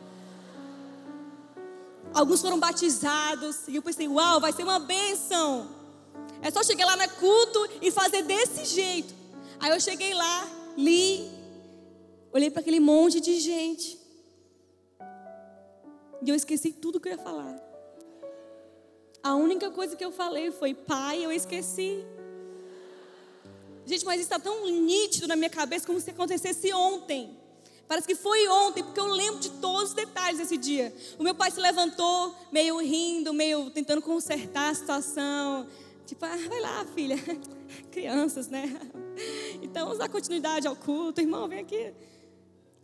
[2.12, 3.66] Alguns foram batizados.
[3.66, 5.68] E eu pensei, uau, vai ser uma bênção.
[6.42, 9.14] É só chegar lá no culto e fazer desse jeito.
[9.58, 11.30] Aí eu cheguei lá, li,
[12.32, 13.98] olhei para aquele monte de gente.
[16.22, 17.58] E eu esqueci tudo que eu ia falar.
[19.22, 22.04] A única coisa que eu falei foi, pai, eu esqueci.
[23.84, 27.36] Gente, mas está tão nítido na minha cabeça como se acontecesse ontem.
[27.88, 30.94] Parece que foi ontem, porque eu lembro de todos os detalhes desse dia.
[31.18, 35.66] O meu pai se levantou, meio rindo, meio tentando consertar a situação.
[36.06, 37.16] Tipo, ah, vai lá, filha.
[37.90, 38.80] Crianças, né?
[39.60, 41.20] Então, vamos dar continuidade ao culto.
[41.20, 41.92] Irmão, vem aqui.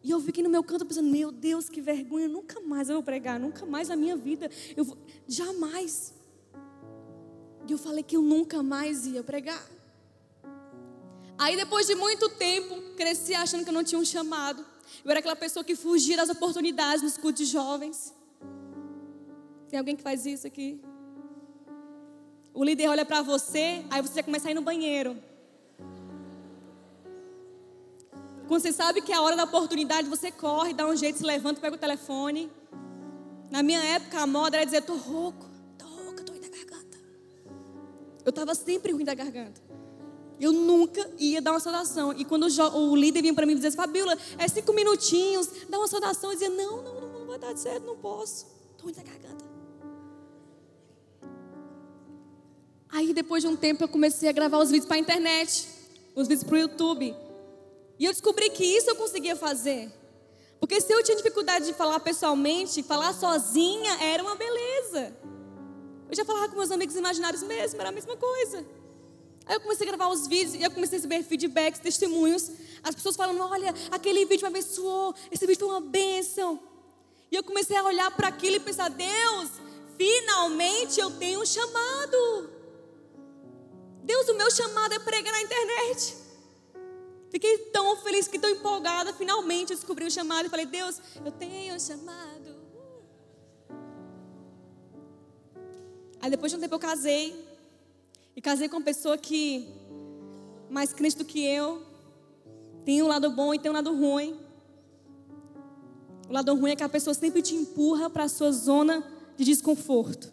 [0.06, 2.28] E eu fiquei no meu canto pensando, meu Deus, que vergonha.
[2.28, 3.40] Nunca mais eu vou pregar.
[3.40, 4.48] Nunca mais na minha vida.
[4.76, 4.96] Eu vou...
[5.26, 6.14] Jamais.
[7.66, 9.68] E eu falei que eu nunca mais ia pregar.
[11.36, 14.64] Aí depois de muito tempo, cresci achando que eu não tinha um chamado.
[15.04, 18.14] Eu era aquela pessoa que fugia das oportunidades nos cultos de jovens.
[19.68, 20.80] Tem alguém que faz isso aqui?
[22.54, 25.16] O líder olha para você, aí você começa a ir no banheiro.
[28.46, 31.24] Quando você sabe que é a hora da oportunidade, você corre, dá um jeito, se
[31.24, 32.50] levanta, pega o telefone.
[33.50, 35.46] Na minha época, a moda era dizer: tô rouco.
[38.24, 39.60] Eu estava sempre ruim da garganta.
[40.40, 42.12] Eu nunca ia dar uma saudação.
[42.12, 45.78] E quando o, o líder vinha para mim e dizia, Fabíola, é cinco minutinhos, dá
[45.78, 46.30] uma saudação.
[46.30, 48.46] Eu dizia, não, não, não, não vai dar certo, não posso.
[48.72, 49.44] Estou ruim da garganta.
[52.88, 55.68] Aí depois de um tempo eu comecei a gravar os vídeos para a internet,
[56.14, 57.14] os vídeos para o YouTube.
[57.98, 59.90] E eu descobri que isso eu conseguia fazer.
[60.60, 65.16] Porque se eu tinha dificuldade de falar pessoalmente, falar sozinha era uma beleza.
[66.08, 68.64] Eu já falava com meus amigos imaginários mesmo, era a mesma coisa.
[69.46, 72.50] Aí eu comecei a gravar os vídeos e eu comecei a receber feedbacks, testemunhos.
[72.82, 76.60] As pessoas falando: olha, aquele vídeo me abençoou, esse vídeo foi uma bênção.
[77.30, 79.50] E eu comecei a olhar para aquilo e pensar: Deus,
[79.96, 82.50] finalmente eu tenho um chamado.
[84.02, 86.25] Deus, o meu chamado é pregar na internet.
[87.30, 89.12] Fiquei tão feliz, fiquei tão empolgada.
[89.12, 92.56] Finalmente eu descobri o chamado e falei: Deus, eu tenho um chamado.
[96.20, 97.46] Aí depois de um tempo eu casei.
[98.34, 99.66] E casei com uma pessoa que,
[100.68, 101.82] mais crente do que eu,
[102.84, 104.38] tem um lado bom e tem um lado ruim.
[106.28, 109.02] O lado ruim é que a pessoa sempre te empurra para a sua zona
[109.38, 110.30] de desconforto.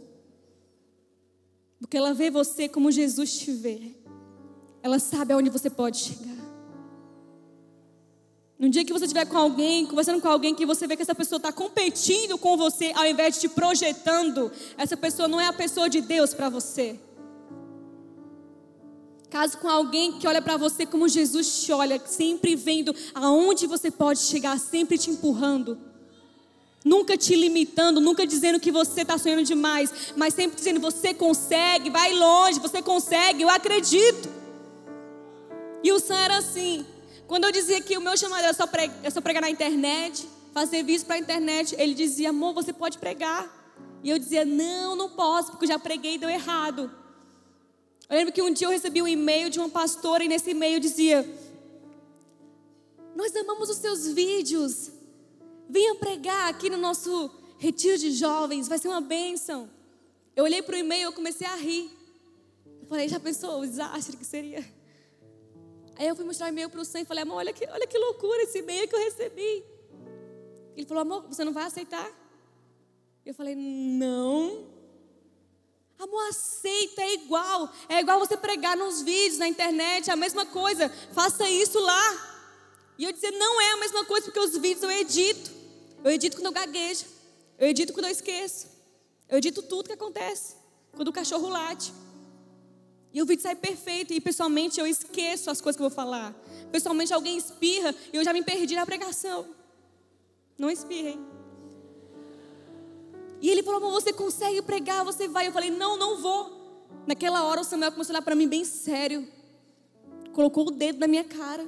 [1.80, 3.96] Porque ela vê você como Jesus te vê.
[4.82, 6.43] Ela sabe aonde você pode chegar.
[8.64, 11.14] No dia que você estiver com alguém, conversando com alguém, que você vê que essa
[11.14, 15.52] pessoa está competindo com você, ao invés de te projetando, essa pessoa não é a
[15.52, 16.98] pessoa de Deus para você.
[19.30, 23.92] Caso com alguém que olha para você como Jesus te olha, sempre vendo aonde você
[23.92, 25.78] pode chegar, sempre te empurrando.
[26.86, 31.90] Nunca te limitando, nunca dizendo que você está sonhando demais, mas sempre dizendo: você consegue,
[31.90, 34.30] vai longe, você consegue, eu acredito.
[35.84, 36.93] E o Sam era assim.
[37.34, 40.30] Quando eu dizia que o meu chamado era só, pregar, era só pregar na internet,
[40.54, 43.52] fazer vídeo para a internet, ele dizia: amor, você pode pregar.
[44.04, 46.92] E eu dizia: não, não posso, porque eu já preguei e deu errado.
[48.08, 50.80] Eu lembro que um dia eu recebi um e-mail de uma pastora e nesse e-mail
[50.80, 51.28] dizia:
[53.16, 54.92] Nós amamos os seus vídeos.
[55.68, 59.68] Venha pregar aqui no nosso retiro de jovens, vai ser uma bênção.
[60.36, 61.90] Eu olhei para o e-mail e comecei a rir.
[62.80, 64.64] Eu falei, já pensou o desastre que seria?
[65.96, 67.88] Aí eu fui mostrar o e-mail para o Sam e falei, amor, olha que, olha
[67.88, 69.64] que loucura esse e-mail que eu recebi.
[70.76, 72.10] Ele falou, amor, você não vai aceitar?
[73.26, 74.68] Eu falei, não.
[76.00, 77.72] Amor, aceita, é igual.
[77.88, 80.90] É igual você pregar nos vídeos, na internet, é a mesma coisa.
[81.14, 82.34] Faça isso lá.
[82.98, 85.52] E eu dizia, não é a mesma coisa, porque os vídeos eu edito.
[86.04, 87.06] Eu edito quando eu gaguejo.
[87.58, 88.68] Eu edito quando eu esqueço.
[89.30, 90.56] Eu edito tudo que acontece.
[90.96, 91.94] Quando o cachorro late.
[93.14, 94.12] E o vídeo sai perfeito.
[94.14, 96.34] E pessoalmente eu esqueço as coisas que eu vou falar.
[96.72, 99.46] Pessoalmente alguém espirra e eu já me perdi na pregação.
[100.58, 101.20] Não espirrem.
[103.40, 105.06] E ele falou: Você consegue pregar?
[105.06, 105.48] Você vai?
[105.48, 106.64] Eu falei: Não, não vou.
[107.06, 109.28] Naquela hora o Samuel começou a olhar para mim bem sério.
[110.32, 111.68] Colocou o dedo na minha cara.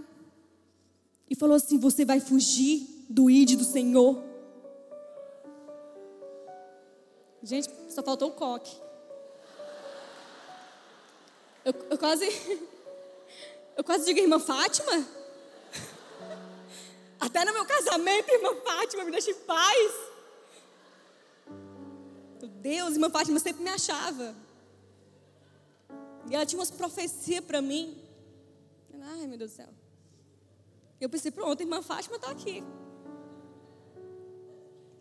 [1.30, 4.24] E falou assim: Você vai fugir do id do Senhor.
[7.44, 8.85] Gente, só faltou o coque.
[11.66, 12.26] Eu, eu quase.
[13.76, 15.06] Eu quase digo, irmã Fátima.
[17.20, 19.94] Até no meu casamento, irmã Fátima, me deixa em paz.
[22.62, 24.36] Deus, irmã Fátima sempre me achava.
[26.30, 28.02] E ela tinha umas profecias para mim.
[29.02, 29.70] Ai, meu Deus do céu.
[31.02, 32.64] Eu pensei, pronto, irmã Fátima está aqui.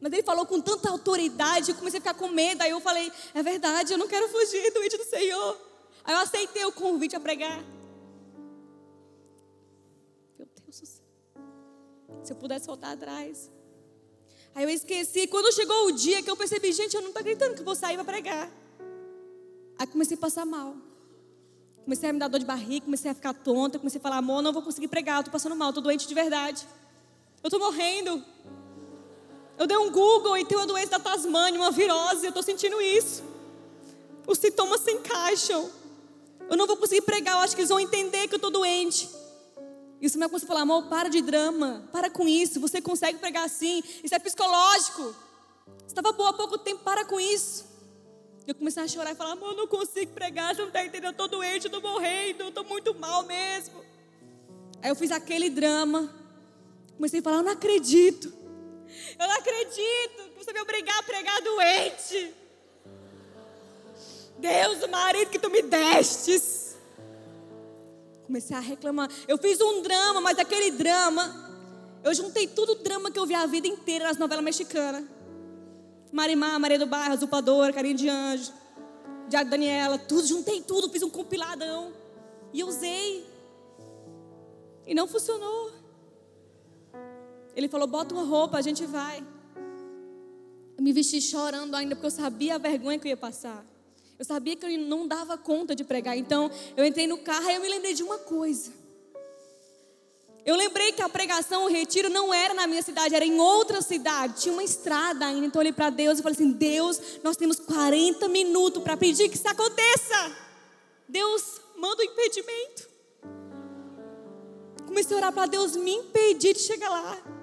[0.00, 2.62] Mas ele falou com tanta autoridade, eu comecei a ficar com medo.
[2.62, 5.73] Aí eu falei, é verdade, eu não quero fugir do vídeo do Senhor.
[6.05, 7.64] Aí eu aceitei o convite a pregar.
[10.38, 11.05] Meu Deus do céu.
[12.22, 13.50] Se eu pudesse voltar atrás.
[14.55, 15.26] Aí eu esqueci.
[15.26, 17.74] Quando chegou o dia que eu percebi, gente, eu não estou acreditando que eu vou
[17.74, 18.50] sair para pregar.
[19.78, 20.76] Aí comecei a passar mal.
[21.84, 24.40] Comecei a me dar dor de barriga, comecei a ficar tonta, comecei a falar, amor,
[24.40, 26.66] não vou conseguir pregar, eu estou passando mal, estou doente de verdade.
[27.42, 28.24] Eu estou morrendo.
[29.59, 32.80] Eu dei um Google e tem uma doença da Tasmânia, uma virose, eu estou sentindo
[32.80, 33.22] isso.
[34.26, 35.70] Os sintomas se encaixam.
[36.49, 39.09] Eu não vou conseguir pregar, eu acho que eles vão entender que eu estou doente.
[40.01, 43.18] E o Samuel começou a falar, amor, para de drama, para com isso, você consegue
[43.18, 45.14] pregar assim, isso é psicológico.
[45.86, 47.64] Estava boa há pouco tempo, para com isso.
[48.47, 51.05] Eu comecei a chorar e falar, amor, eu não consigo pregar, você não está entendendo,
[51.07, 53.82] eu estou doente, eu estou morrendo, eu estou muito mal mesmo.
[54.82, 56.14] Aí eu fiz aquele drama,
[56.97, 58.30] comecei a falar, eu não acredito,
[59.18, 62.34] eu não acredito que você me obrigar a pregar doente.
[64.45, 66.76] Deus, o marido que tu me destes.
[68.26, 69.09] Comecei a reclamar.
[69.26, 71.24] Eu fiz um drama, mas aquele drama,
[72.03, 75.03] eu juntei tudo o drama que eu vi a vida inteira nas novelas mexicanas.
[76.12, 78.53] Marimar, Maria do Bairro, Zupadora, Carinha de Anjo,
[79.30, 81.95] Diago Daniela, tudo, juntei tudo, fiz um compiladão.
[82.53, 83.26] E usei.
[84.86, 85.72] E não funcionou.
[87.57, 89.24] Ele falou: bota uma roupa, a gente vai.
[90.76, 93.64] Eu me vesti chorando ainda, porque eu sabia a vergonha que eu ia passar.
[94.18, 96.16] Eu sabia que eu não dava conta de pregar.
[96.16, 98.72] Então, eu entrei no carro e eu me lembrei de uma coisa.
[100.46, 103.80] Eu lembrei que a pregação, o retiro, não era na minha cidade, era em outra
[103.80, 104.42] cidade.
[104.42, 105.46] Tinha uma estrada ainda.
[105.46, 109.28] Então, eu olhei para Deus e falei assim: Deus, nós temos 40 minutos para pedir
[109.28, 110.36] que isso aconteça.
[111.08, 112.88] Deus, manda o um impedimento.
[114.86, 117.34] Comecei a orar para Deus me impedir de chegar lá.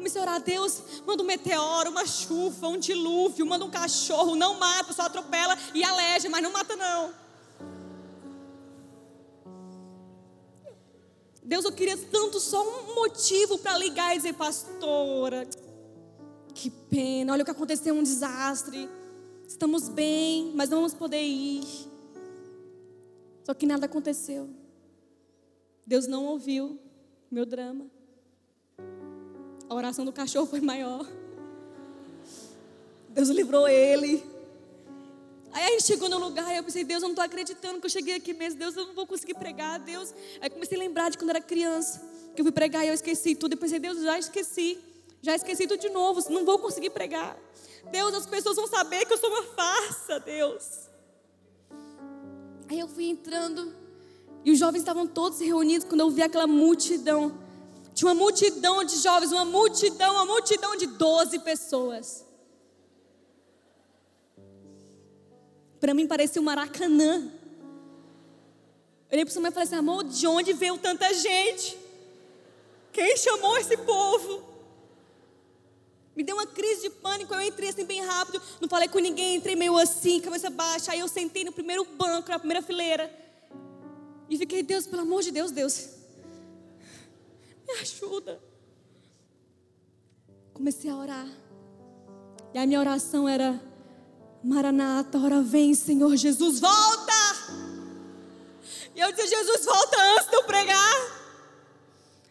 [0.00, 4.58] Comecei a orar, Deus, manda um meteoro, uma chuva, um dilúvio, manda um cachorro, não
[4.58, 7.12] mata, só atropela e aleja, mas não mata não.
[11.42, 15.46] Deus, eu queria tanto só um motivo para ligar e dizer, pastora,
[16.54, 18.88] que pena, olha o que aconteceu, um desastre.
[19.46, 21.62] Estamos bem, mas não vamos poder ir.
[23.44, 24.48] Só que nada aconteceu.
[25.84, 26.80] Deus não ouviu
[27.30, 27.99] meu drama.
[29.70, 31.06] A oração do cachorro foi maior.
[33.08, 34.20] Deus livrou ele.
[35.52, 37.86] Aí a gente chegou no lugar e eu pensei, Deus, eu não estou acreditando que
[37.86, 38.58] eu cheguei aqui mesmo.
[38.58, 40.12] Deus, eu não vou conseguir pregar, Deus.
[40.40, 42.02] Aí comecei a lembrar de quando era criança,
[42.34, 43.52] que eu fui pregar e eu esqueci tudo.
[43.52, 44.76] E pensei, Deus, já esqueci.
[45.22, 47.38] Já esqueci tudo de novo, não vou conseguir pregar.
[47.92, 50.88] Deus, as pessoas vão saber que eu sou uma farsa, Deus.
[52.68, 53.72] Aí eu fui entrando
[54.44, 57.49] e os jovens estavam todos reunidos quando eu vi aquela multidão.
[57.94, 62.24] Tinha uma multidão de jovens, uma multidão, uma multidão de 12 pessoas.
[65.80, 67.32] Para mim parecia um maracanã.
[69.10, 71.76] Eu olhei para o e falei assim: amor, de onde veio tanta gente?
[72.92, 74.50] Quem chamou esse povo?
[76.14, 77.32] Me deu uma crise de pânico.
[77.32, 80.92] Eu entrei assim bem rápido, não falei com ninguém, entrei meio assim, cabeça baixa.
[80.92, 83.10] Aí eu sentei no primeiro banco, na primeira fileira.
[84.28, 85.88] E fiquei, Deus, pelo amor de Deus, Deus,
[87.72, 88.40] me ajuda.
[90.52, 91.28] Comecei a orar.
[92.52, 93.60] E a minha oração era:
[94.42, 97.12] Maranata, hora vem, Senhor Jesus, volta!
[98.94, 101.20] E eu dizia, Jesus, volta antes de eu pregar.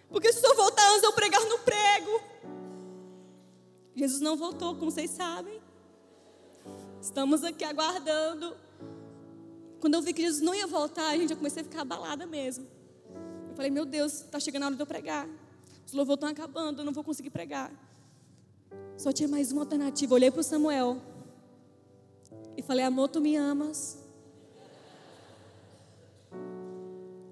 [0.10, 2.22] Porque se Senhor voltar antes de eu pregar, eu não prego.
[3.96, 5.62] Jesus não voltou, como vocês sabem.
[7.02, 8.56] Estamos aqui aguardando.
[9.80, 12.26] Quando eu vi que Jesus não ia voltar, a gente, eu comecei a ficar abalada
[12.26, 12.68] mesmo.
[13.60, 15.28] Falei, meu Deus, está chegando a hora de eu pregar.
[15.86, 17.70] Os louvores estão acabando, eu não vou conseguir pregar.
[18.98, 20.14] Só tinha mais uma alternativa.
[20.14, 21.02] Olhei para o Samuel
[22.56, 24.00] e falei: Amor, tu me amas?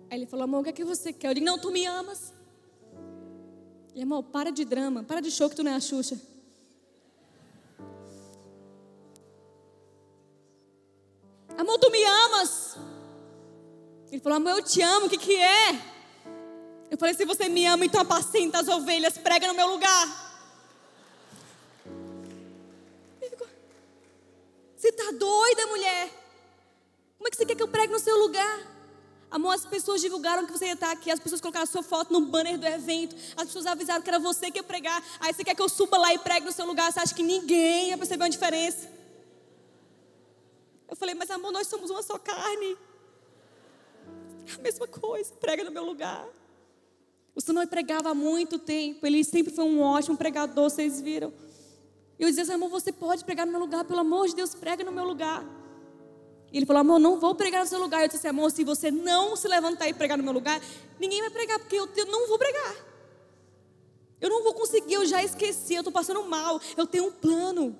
[0.10, 1.30] Aí ele falou: Amor, o que é que você quer?
[1.30, 2.34] Eu disse: Não, tu me amas.
[3.96, 6.20] E amor, para de drama, para de show que tu não é a Xuxa.
[11.58, 12.76] Amor, tu me amas?
[14.12, 15.96] Ele falou: Amor, eu te amo, o que, que é?
[16.90, 20.28] Eu falei: Se você me ama, então apacenta as ovelhas, prega no meu lugar.
[24.76, 26.10] Você está doida, mulher?
[27.18, 28.78] Como é que você quer que eu pregue no seu lugar?
[29.30, 32.14] Amor, as pessoas divulgaram que você ia estar aqui, as pessoas colocaram a sua foto
[32.14, 35.44] no banner do evento, as pessoas avisaram que era você que ia pregar, aí você
[35.44, 37.98] quer que eu suba lá e pregue no seu lugar, você acha que ninguém ia
[37.98, 38.90] perceber uma diferença?
[40.90, 42.78] Eu falei, mas amor, nós somos uma só carne.
[44.48, 46.26] É a mesma coisa, prega no meu lugar.
[47.38, 51.32] O Senhor pregava há muito tempo, ele sempre foi um ótimo pregador, vocês viram.
[52.18, 54.56] E eu dizia assim, amor, você pode pregar no meu lugar, pelo amor de Deus,
[54.56, 55.46] prega no meu lugar.
[56.52, 58.02] E ele falou, amor, não vou pregar no seu lugar.
[58.02, 60.60] Eu disse assim, amor, se você não se levantar e pregar no meu lugar,
[61.00, 62.76] ninguém vai pregar, porque eu não vou pregar.
[64.20, 66.60] Eu não vou conseguir, eu já esqueci, eu estou passando mal.
[66.76, 67.78] Eu tenho um plano.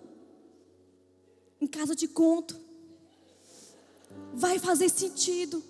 [1.60, 2.56] Em casa eu te conto.
[4.36, 5.64] Vai fazer sentido.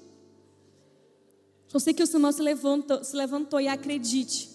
[1.67, 4.49] Só sei que o Samuel se levantou, se levantou e acredite.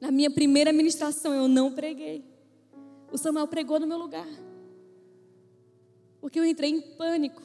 [0.00, 2.24] Na minha primeira ministração eu não preguei.
[3.10, 4.28] O Samuel pregou no meu lugar.
[6.20, 7.42] Porque eu entrei em pânico.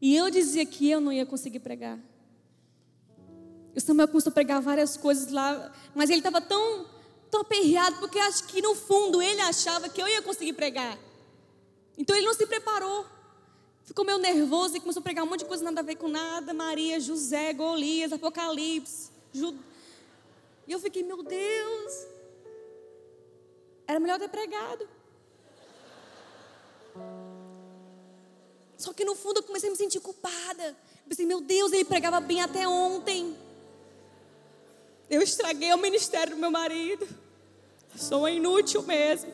[0.00, 1.98] E eu dizia que eu não ia conseguir pregar.
[3.74, 6.86] O Samuel começou a pregar várias coisas lá, mas ele estava tão,
[7.30, 10.98] tão aperreado, porque acho que no fundo ele achava que eu ia conseguir pregar.
[11.98, 13.04] Então ele não se preparou.
[13.84, 16.08] Ficou meio nervoso e começou a pregar um monte de coisa nada a ver com
[16.08, 16.54] nada.
[16.54, 19.10] Maria, José, Golias, Apocalipse.
[19.32, 19.58] Jud...
[20.66, 22.06] E eu fiquei, meu Deus,
[23.86, 24.88] era melhor ter pregado.
[28.78, 30.68] Só que no fundo eu comecei a me sentir culpada.
[30.68, 33.36] Eu pensei, meu Deus, ele pregava bem até ontem.
[35.10, 37.06] Eu estraguei o ministério do meu marido.
[37.94, 39.32] Sou inútil mesmo.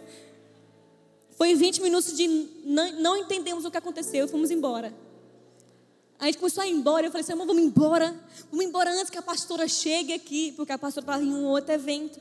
[1.41, 2.29] Foi 20 minutos de
[2.67, 4.95] não, não entendemos o que aconteceu fomos embora.
[6.19, 7.07] A gente começou a ir embora.
[7.07, 8.15] Eu falei assim, amor, vamos embora.
[8.51, 11.73] Vamos embora antes que a pastora chegue aqui, porque a pastora estava em um outro
[11.73, 12.21] evento.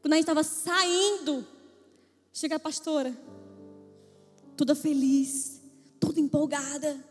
[0.00, 1.44] Quando a gente estava saindo,
[2.32, 3.12] chega a pastora,
[4.56, 5.60] toda feliz,
[5.98, 7.04] toda empolgada.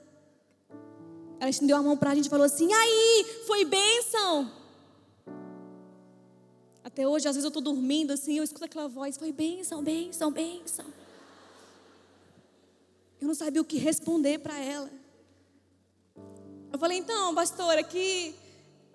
[1.38, 4.50] Ela estendeu a mão para a gente e falou assim: aí, foi bênção.
[6.82, 10.32] Até hoje, às vezes eu estou dormindo assim, eu escuto aquela voz: foi bênção, bênção,
[10.32, 10.86] bênção.
[13.20, 14.90] Eu não sabia o que responder para ela.
[16.72, 18.36] Eu falei: então, pastora, que.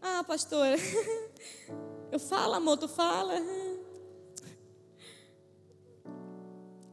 [0.00, 0.76] Ah, pastora.
[2.10, 3.34] Eu falo, amor, tu fala.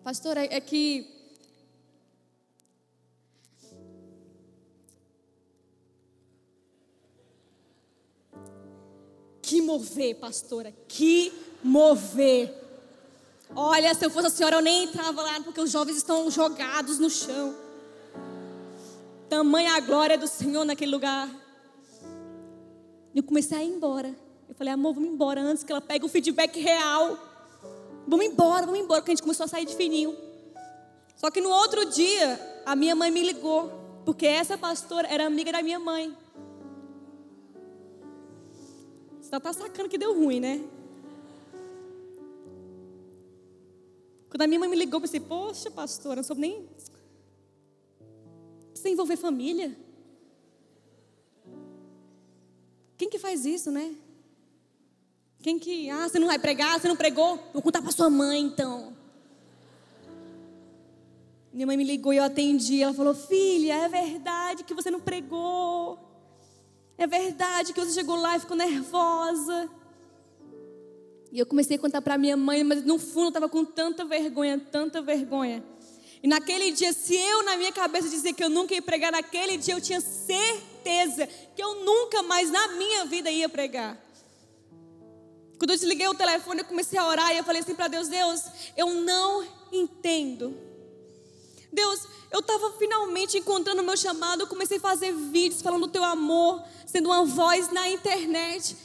[0.03, 1.07] Pastor, é, é que.
[9.43, 11.31] Que mover, pastora, que
[11.63, 12.60] mover.
[13.55, 16.99] Olha, se eu fosse a senhora, eu nem entrava lá, porque os jovens estão jogados
[16.99, 17.53] no chão.
[19.27, 21.29] Tamanha a glória do Senhor naquele lugar.
[23.13, 24.15] Eu comecei a ir embora.
[24.47, 27.17] Eu falei, amor, vamos embora antes que ela pegue o feedback real.
[28.07, 30.15] Vamos embora, vamos embora, porque a gente começou a sair de fininho.
[31.15, 33.71] Só que no outro dia, a minha mãe me ligou,
[34.05, 36.15] porque essa pastora era amiga da minha mãe.
[39.21, 40.61] Você tá sacando que deu ruim, né?
[44.31, 46.65] Quando a minha mãe me ligou, eu pensei, poxa, pastora, não soube nem.
[48.69, 49.77] Precisa envolver família.
[52.97, 53.93] Quem que faz isso, né?
[55.41, 55.89] Quem que.
[55.89, 57.37] Ah, você não vai pregar, você não pregou?
[57.51, 58.95] Vou contar para sua mãe, então.
[61.51, 62.81] Minha mãe me ligou e eu atendi.
[62.81, 65.99] Ela falou: Filha, é verdade que você não pregou.
[66.97, 69.69] É verdade que você chegou lá e ficou nervosa.
[71.31, 74.03] E eu comecei a contar para minha mãe, mas no fundo eu estava com tanta
[74.03, 75.63] vergonha, tanta vergonha.
[76.21, 79.57] E naquele dia, se eu na minha cabeça dizer que eu nunca ia pregar, naquele
[79.57, 81.25] dia eu tinha certeza
[81.55, 83.97] que eu nunca mais na minha vida ia pregar.
[85.57, 88.07] Quando eu desliguei o telefone, eu comecei a orar e eu falei assim para Deus:
[88.07, 88.43] Deus,
[88.75, 90.55] eu não entendo.
[91.71, 95.91] Deus, eu estava finalmente encontrando o meu chamado, eu comecei a fazer vídeos falando do
[95.91, 98.75] teu amor, sendo uma voz na internet.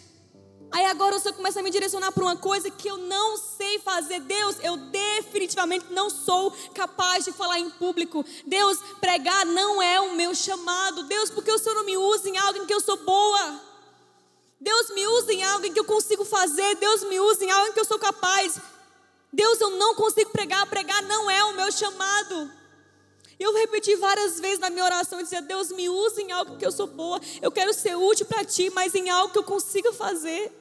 [0.71, 3.79] Aí agora o Senhor começa a me direcionar para uma coisa que eu não sei
[3.79, 4.21] fazer.
[4.21, 8.25] Deus, eu definitivamente não sou capaz de falar em público.
[8.45, 11.05] Deus, pregar não é o meu chamado.
[11.05, 13.61] Deus, porque o Senhor não me usa em algo em que eu sou boa?
[14.61, 16.75] Deus me usa em algo em que eu consigo fazer.
[16.77, 18.59] Deus me usa em algo em que eu sou capaz.
[19.33, 20.67] Deus, eu não consigo pregar.
[20.67, 22.51] Pregar não é o meu chamado.
[23.39, 26.64] Eu repeti várias vezes na minha oração e dizia: Deus, me usa em algo que
[26.64, 27.20] eu sou boa.
[27.43, 30.53] Eu quero ser útil para ti, mas em algo que eu consiga fazer.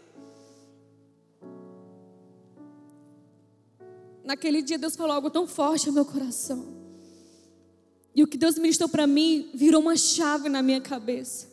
[4.23, 6.65] Naquele dia, Deus falou algo tão forte ao meu coração.
[8.13, 11.47] E o que Deus ministrou para mim virou uma chave na minha cabeça.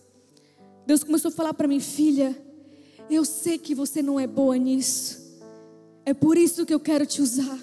[0.86, 2.36] Deus começou a falar para mim, filha,
[3.10, 5.20] eu sei que você não é boa nisso.
[6.04, 7.58] É por isso que eu quero te usar.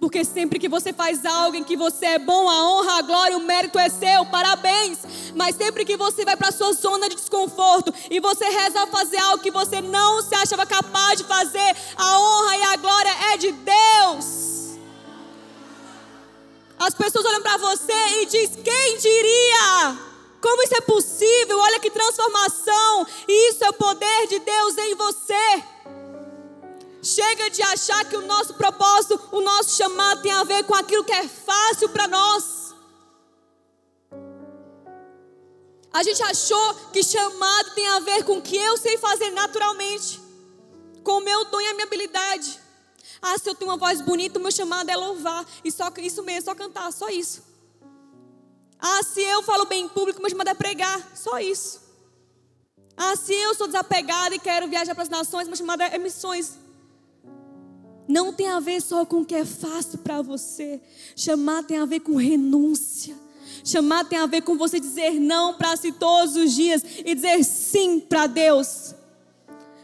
[0.00, 3.36] Porque sempre que você faz algo em que você é bom, a honra, a glória,
[3.36, 5.00] o mérito é seu, parabéns.
[5.36, 9.18] Mas sempre que você vai para a sua zona de desconforto e você reza fazer
[9.18, 13.36] algo que você não se achava capaz de fazer, a honra e a glória é
[13.36, 14.78] de Deus.
[16.78, 20.08] As pessoas olham para você e diz: "Quem diria?"
[20.40, 21.58] Como isso é possível?
[21.58, 23.06] Olha que transformação!
[23.28, 25.62] Isso é o poder de Deus em você.
[27.02, 31.02] Chega de achar que o nosso propósito, o nosso chamado tem a ver com aquilo
[31.02, 32.74] que é fácil para nós.
[35.92, 40.20] A gente achou que chamado tem a ver com o que eu sei fazer naturalmente,
[41.02, 42.60] com o meu dom e a minha habilidade.
[43.22, 45.44] Ah, se eu tenho uma voz bonita, o meu chamado é louvar.
[45.64, 47.42] E só isso mesmo, só cantar, só isso.
[48.78, 51.80] Ah, se eu falo bem em público, meu chamado é pregar, só isso.
[52.96, 56.59] Ah, se eu sou desapegada e quero viajar para as nações, meu chamado é missões
[58.10, 60.80] não tem a ver só com o que é fácil para você.
[61.14, 63.14] Chamar tem a ver com renúncia.
[63.64, 67.44] Chamar tem a ver com você dizer não para si todos os dias e dizer
[67.44, 68.94] sim para Deus.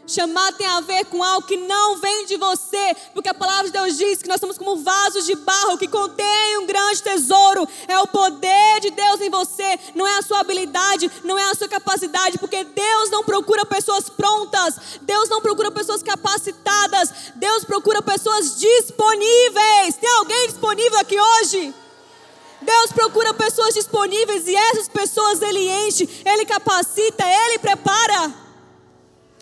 [0.07, 3.71] Chamar tem a ver com algo que não vem de você, porque a palavra de
[3.71, 7.67] Deus diz que nós somos como vasos de barro que contém um grande tesouro.
[7.89, 11.55] É o poder de Deus em você, não é a sua habilidade, não é a
[11.55, 18.01] sua capacidade, porque Deus não procura pessoas prontas, Deus não procura pessoas capacitadas, Deus procura
[18.01, 19.95] pessoas disponíveis.
[19.99, 21.73] Tem alguém disponível aqui hoje?
[22.61, 28.46] Deus procura pessoas disponíveis e essas pessoas Ele enche, Ele capacita, Ele prepara.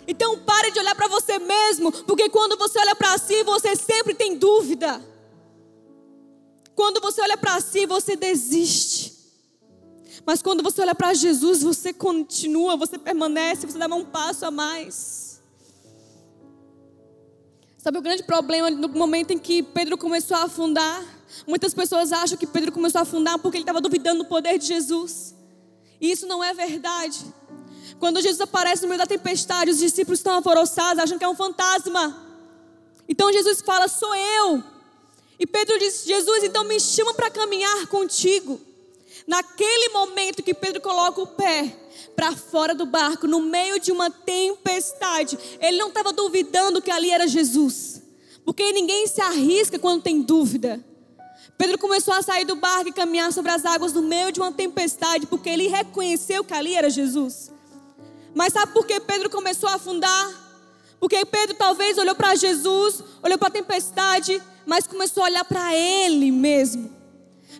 [0.08, 4.14] Então pare de olhar para você mesmo, porque quando você olha para si, você sempre
[4.14, 5.02] tem dúvida.
[6.76, 9.16] Quando você olha para si, você desiste.
[10.26, 14.52] Mas quando você olha para Jesus, você continua, você permanece, você dá um passo a
[14.52, 15.42] mais.
[17.78, 21.04] Sabe o grande problema no momento em que Pedro começou a afundar?
[21.46, 24.66] Muitas pessoas acham que Pedro começou a afundar porque ele estava duvidando do poder de
[24.66, 25.36] Jesus.
[26.02, 27.24] E isso não é verdade.
[28.00, 31.36] Quando Jesus aparece no meio da tempestade, os discípulos estão alvoroçados, acham que é um
[31.36, 32.24] fantasma.
[33.08, 34.64] Então Jesus fala: Sou eu.
[35.40, 38.60] E Pedro diz: Jesus, então me chama para caminhar contigo.
[39.28, 41.76] Naquele momento que Pedro coloca o pé
[42.16, 47.10] para fora do barco, no meio de uma tempestade, ele não estava duvidando que ali
[47.10, 48.02] era Jesus,
[48.44, 50.84] porque ninguém se arrisca quando tem dúvida.
[51.58, 54.52] Pedro começou a sair do barco e caminhar sobre as águas no meio de uma
[54.52, 57.52] tempestade, porque ele reconheceu que ali era Jesus.
[58.36, 60.30] Mas sabe por que Pedro começou a afundar?
[61.00, 65.74] Porque Pedro talvez olhou para Jesus, olhou para a tempestade, mas começou a olhar para
[65.74, 66.94] ele mesmo.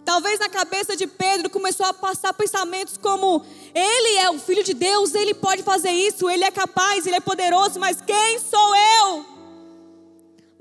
[0.04, 4.74] Talvez na cabeça de Pedro começou a passar pensamentos como: ele é o filho de
[4.74, 9.35] Deus, ele pode fazer isso, ele é capaz, ele é poderoso, mas quem sou eu?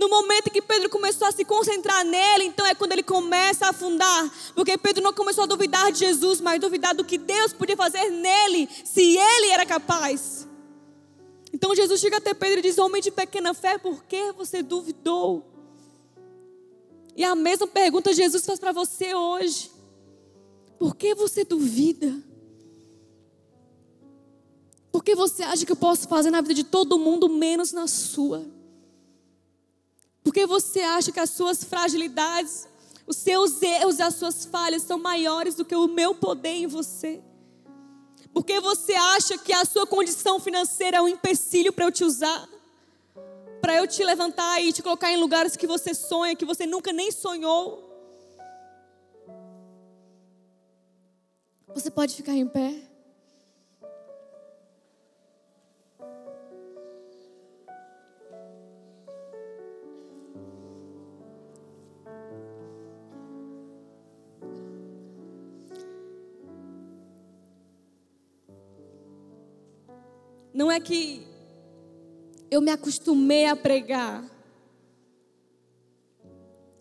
[0.04, 3.70] No momento que Pedro começou a se concentrar nele, então é quando ele começa a
[3.70, 4.30] afundar.
[4.54, 8.10] Porque Pedro não começou a duvidar de Jesus, mas duvidar do que Deus podia fazer
[8.10, 10.46] nele, se ele era capaz.
[11.54, 15.42] Então Jesus chega até Pedro e diz: Homem de pequena fé, por que você duvidou?
[17.16, 19.70] E a mesma pergunta Jesus faz para você hoje:
[20.78, 22.14] Por que você duvida?
[24.92, 27.86] Por que você acha que eu posso fazer na vida de todo mundo menos na
[27.86, 28.44] sua?
[30.24, 32.66] Porque você acha que as suas fragilidades,
[33.06, 36.66] os seus erros e as suas falhas são maiores do que o meu poder em
[36.66, 37.22] você?
[38.32, 42.48] Porque você acha que a sua condição financeira é um empecilho para eu te usar?
[43.60, 46.92] Para eu te levantar e te colocar em lugares que você sonha, que você nunca
[46.92, 47.84] nem sonhou?
[51.74, 52.83] Você pode ficar em pé?
[70.54, 71.26] Não é que
[72.48, 74.24] eu me acostumei a pregar.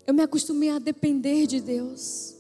[0.06, 2.36] Eu me acostumei a depender de Deus.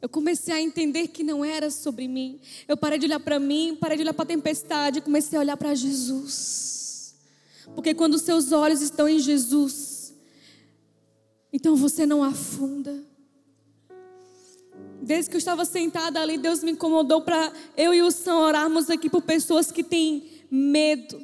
[0.00, 2.40] Eu comecei a entender que não era sobre mim.
[2.66, 5.56] Eu parei de olhar para mim, parei de olhar para a tempestade comecei a olhar
[5.58, 7.14] para Jesus.
[7.74, 10.14] Porque quando seus olhos estão em Jesus,
[11.52, 13.11] então você não afunda.
[15.02, 18.88] Desde que eu estava sentada ali, Deus me incomodou para eu e o Sam orarmos
[18.88, 21.20] aqui por pessoas que têm medo.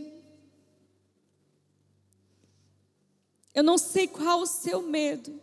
[3.54, 5.40] Eu não sei qual o seu medo.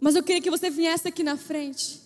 [0.00, 2.00] Mas eu queria que você viesse aqui na frente.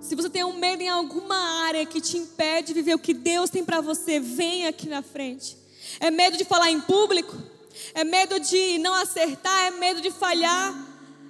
[0.00, 3.12] Se você tem um medo em alguma área que te impede de viver o que
[3.12, 5.58] Deus tem para você, vem aqui na frente.
[6.00, 7.55] É medo de falar em público?
[7.94, 10.74] É medo de não acertar, é medo de falhar,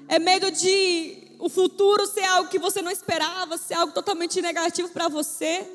[0.09, 4.89] é medo de o futuro ser algo que você não esperava, ser algo totalmente negativo
[4.89, 5.67] para você.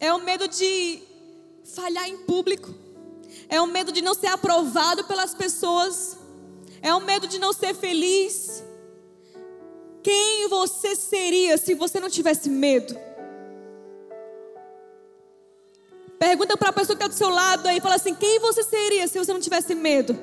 [0.00, 1.02] É o medo de
[1.64, 2.74] falhar em público.
[3.48, 6.16] É o medo de não ser aprovado pelas pessoas.
[6.82, 8.62] É o medo de não ser feliz.
[10.02, 12.98] Quem você seria se você não tivesse medo?
[16.22, 19.08] Pergunta para a pessoa que está do seu lado aí, fala assim: quem você seria
[19.08, 20.16] se você não tivesse medo?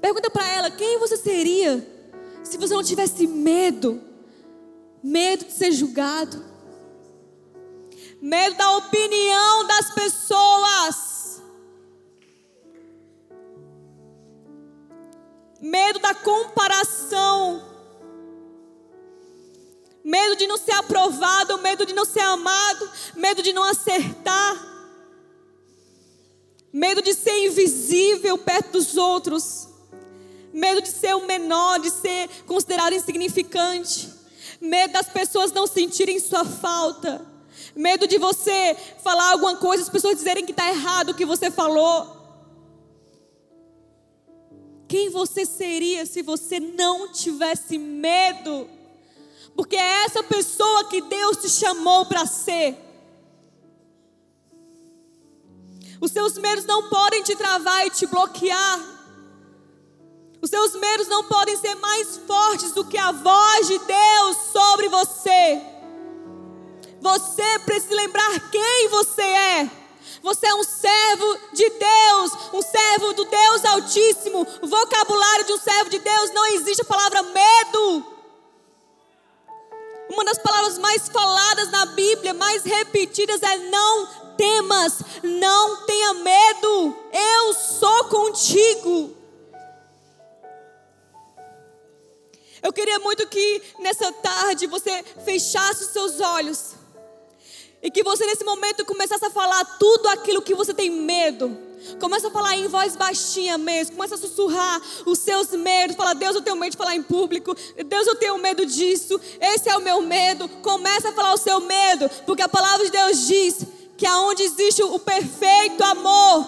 [0.00, 1.86] Pergunta para ela: quem você seria
[2.42, 4.00] se você não tivesse medo?
[5.02, 6.42] Medo de ser julgado,
[8.22, 11.42] medo da opinião das pessoas,
[15.60, 17.62] medo da comparação,
[20.04, 24.74] medo de não ser aprovado, medo de não ser amado, medo de não acertar,
[26.70, 29.66] medo de ser invisível perto dos outros,
[30.52, 34.12] medo de ser o menor, de ser considerado insignificante,
[34.60, 37.24] medo das pessoas não sentirem sua falta,
[37.74, 41.50] medo de você falar alguma coisa, as pessoas dizerem que está errado o que você
[41.50, 42.22] falou.
[44.86, 48.68] Quem você seria se você não tivesse medo?
[49.56, 52.76] Porque é essa pessoa que Deus te chamou para ser.
[56.00, 58.80] Os seus medos não podem te travar e te bloquear.
[60.42, 64.88] Os seus medos não podem ser mais fortes do que a voz de Deus sobre
[64.88, 65.62] você.
[67.00, 69.70] Você precisa lembrar quem você é.
[70.22, 74.46] Você é um servo de Deus, um servo do Deus Altíssimo.
[74.62, 78.13] O vocabulário de um servo de Deus não existe a palavra medo.
[80.08, 86.96] Uma das palavras mais faladas na Bíblia, mais repetidas é não temas, não tenha medo,
[87.12, 89.16] eu sou contigo.
[92.62, 96.74] Eu queria muito que nessa tarde você fechasse os seus olhos
[97.82, 101.63] e que você nesse momento começasse a falar tudo aquilo que você tem medo
[102.00, 103.96] Começa a falar em voz baixinha mesmo.
[103.96, 105.96] Começa a sussurrar os seus medos.
[105.96, 107.54] Fala, Deus, eu tenho medo de falar em público.
[107.86, 109.20] Deus, eu tenho medo disso.
[109.40, 110.48] Esse é o meu medo.
[110.62, 112.08] Começa a falar o seu medo.
[112.26, 113.64] Porque a palavra de Deus diz
[113.96, 116.44] que aonde existe o perfeito amor,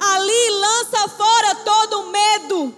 [0.00, 2.74] ali lança fora todo o medo.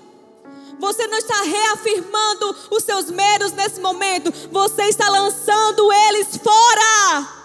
[0.79, 7.38] Você não está reafirmando os seus medos nesse momento, você está lançando eles fora.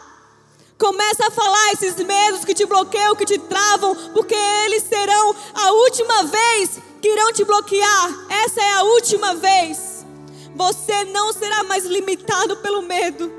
[0.78, 5.72] Começa a falar esses medos que te bloqueiam, que te travam, porque eles serão a
[5.72, 8.26] última vez que irão te bloquear.
[8.30, 10.06] Essa é a última vez.
[10.56, 13.32] Você não será mais limitado pelo medo.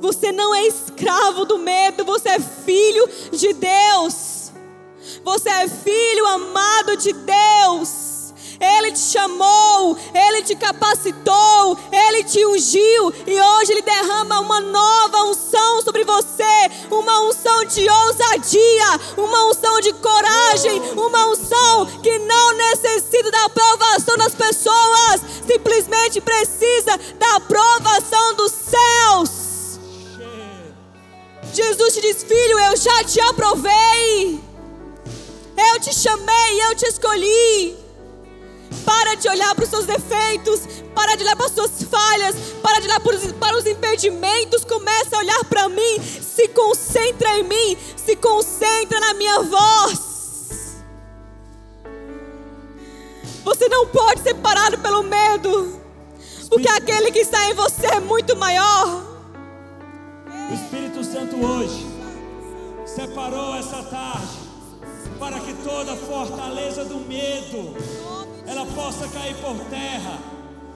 [0.00, 4.52] Você não é escravo do medo, você é filho de Deus.
[5.24, 8.19] Você é filho amado de Deus.
[8.60, 15.22] Ele te chamou, Ele te capacitou, Ele te ungiu e hoje Ele derrama uma nova
[15.24, 22.52] unção sobre você, uma unção de ousadia, uma unção de coragem, uma unção que não
[22.52, 29.80] necessita da aprovação das pessoas, simplesmente precisa da aprovação dos céus.
[31.54, 34.38] Jesus te diz, filho, eu já te aprovei.
[35.56, 37.79] Eu te chamei, eu te escolhi.
[39.30, 43.00] Olhar para os seus defeitos, para de olhar para as suas falhas, para de olhar
[43.00, 44.64] para os, para os impedimentos.
[44.64, 50.80] Começa a olhar para mim, se concentra em mim, se concentra na minha voz.
[53.44, 55.80] Você não pode ser parado pelo medo,
[56.48, 59.04] porque aquele que está em você é muito maior.
[60.50, 61.86] O Espírito Santo hoje
[62.84, 64.50] separou essa tarde
[65.18, 67.76] para que toda fortaleza do medo
[68.46, 70.18] ela possa cair por terra.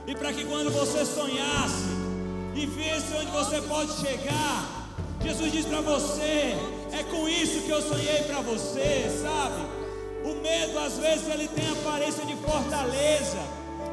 [0.07, 1.89] E para que quando você sonhasse
[2.55, 4.85] e visse onde você pode chegar,
[5.23, 6.57] Jesus diz para você:
[6.93, 9.63] é com isso que eu sonhei para você, sabe?
[10.25, 13.39] O medo às vezes ele tem aparência de fortaleza,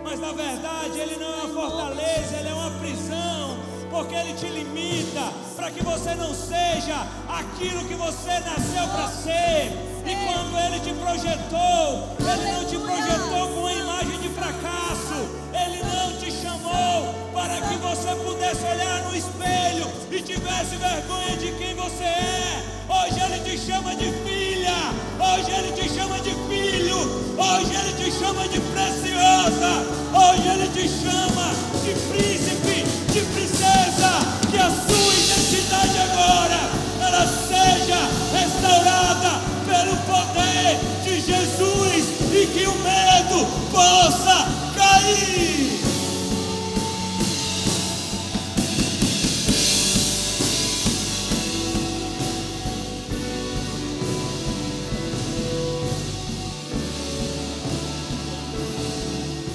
[0.04, 3.58] mas na verdade ele não é uma fortaleza, ele é uma prisão,
[3.90, 9.91] porque ele te limita para que você não seja aquilo que você nasceu para ser.
[10.06, 15.42] E quando Ele te projetou, Ele não te projetou com uma imagem de fracasso.
[15.54, 21.52] Ele não te chamou para que você pudesse olhar no espelho e tivesse vergonha de
[21.52, 22.64] quem você é.
[22.90, 24.76] Hoje Ele te chama de filha.
[25.20, 26.98] Hoje Ele te chama de filho.
[27.38, 29.86] Hoje Ele te chama de preciosa.
[30.14, 34.12] Hoje Ele te chama de príncipe, de princesa.
[34.50, 38.00] Que a sua identidade agora ela seja
[38.34, 42.04] restaurada pelo poder de Jesus
[42.34, 44.46] e que o medo possa
[44.76, 45.80] cair.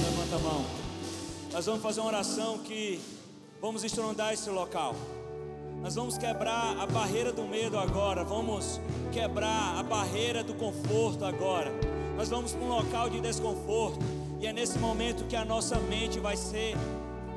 [0.02, 0.64] Levanta a mão.
[1.52, 2.98] Nós vamos fazer uma oração que
[3.60, 4.96] vamos estrondar esse local.
[5.86, 8.24] Nós vamos quebrar a barreira do medo agora.
[8.24, 8.80] Vamos
[9.12, 11.70] quebrar a barreira do conforto agora.
[12.16, 14.00] Nós vamos para um local de desconforto.
[14.40, 16.74] E é nesse momento que a nossa mente vai ser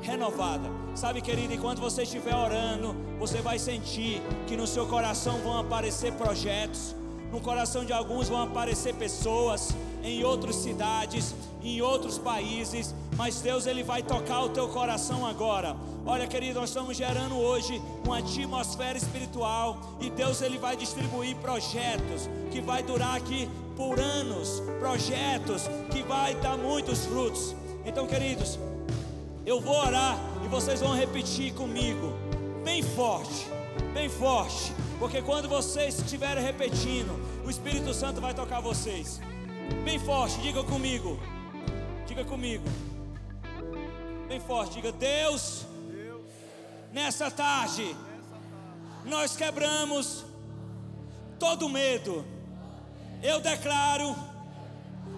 [0.02, 0.68] renovada.
[0.96, 6.12] Sabe, querido, enquanto você estiver orando, você vai sentir que no seu coração vão aparecer
[6.14, 6.96] projetos.
[7.32, 9.70] No coração de alguns vão aparecer pessoas
[10.02, 15.76] em outras cidades, em outros países, mas Deus ele vai tocar o teu coração agora.
[16.04, 22.28] Olha, querido, nós estamos gerando hoje uma atmosfera espiritual e Deus ele vai distribuir projetos
[22.50, 27.54] que vai durar aqui por anos, projetos que vai dar muitos frutos.
[27.84, 28.58] Então, queridos,
[29.46, 32.12] eu vou orar e vocês vão repetir comigo,
[32.64, 33.46] bem forte,
[33.92, 39.20] bem forte, porque quando vocês estiverem repetindo, o Espírito Santo vai tocar vocês.
[39.84, 41.18] Bem forte, diga comigo.
[42.06, 42.64] Diga comigo.
[44.28, 45.66] Bem forte, diga: Deus,
[46.92, 47.96] nessa tarde,
[49.04, 50.24] nós quebramos
[51.38, 52.24] todo medo.
[53.22, 54.14] Eu declaro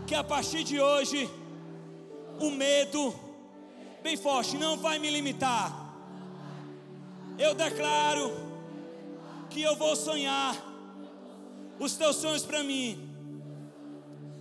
[0.07, 1.31] que a partir de hoje,
[2.41, 3.15] o medo,
[4.03, 5.95] bem forte, não vai me limitar.
[7.39, 8.42] Eu declaro
[9.53, 10.53] que eu vou sonhar
[11.79, 12.87] os teus sonhos para mim.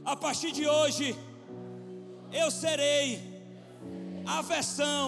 [0.05, 1.07] A partir de hoje,
[2.41, 3.05] eu serei
[4.26, 5.03] a versão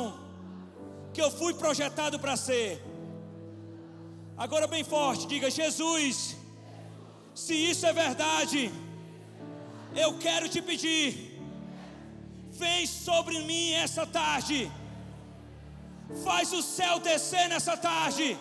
[1.13, 2.69] que eu fui projetado para ser.
[4.45, 6.35] Agora, bem forte, diga: Jesus,
[7.43, 8.71] se isso é verdade,
[10.03, 11.05] eu quero te pedir,
[12.63, 14.59] vem sobre mim essa tarde,
[16.25, 18.37] faz o céu descer nessa tarde,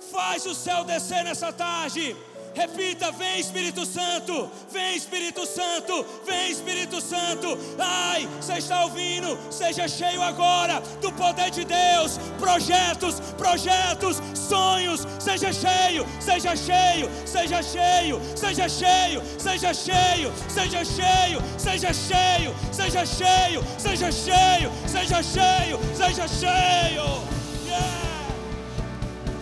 [0.00, 2.16] faz o céu descer nessa tarde
[2.58, 7.56] Repita: Vem Espírito Santo, vem Espírito Santo, vem Espírito Santo.
[7.78, 9.38] Ai, você está ouvindo?
[9.48, 12.18] Seja cheio agora do poder de Deus.
[12.38, 15.06] Projetos, projetos, sonhos.
[15.20, 23.06] Seja cheio, seja cheio, seja cheio, seja cheio, seja cheio, seja cheio, seja cheio, seja
[23.06, 27.37] cheio, seja cheio, seja cheio, seja cheio.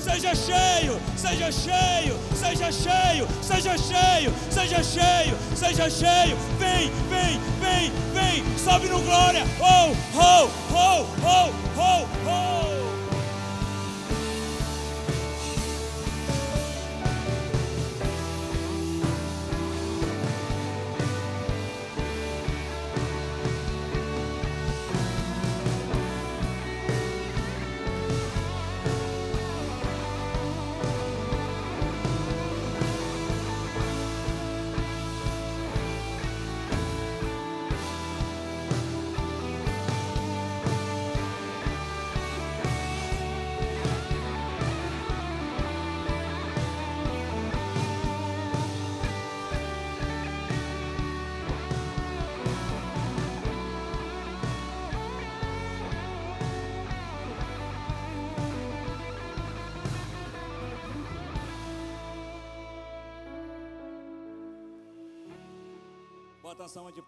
[0.07, 6.37] Seja cheio, seja cheio, seja cheio, seja cheio, seja cheio, seja cheio.
[6.61, 8.45] Vem, vem, vem, vem.
[8.57, 9.43] Sobe no glória.
[9.61, 12.76] Oh, oh, oh, oh, oh, oh.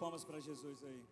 [0.08, 1.02] Palmas para Jesus aí.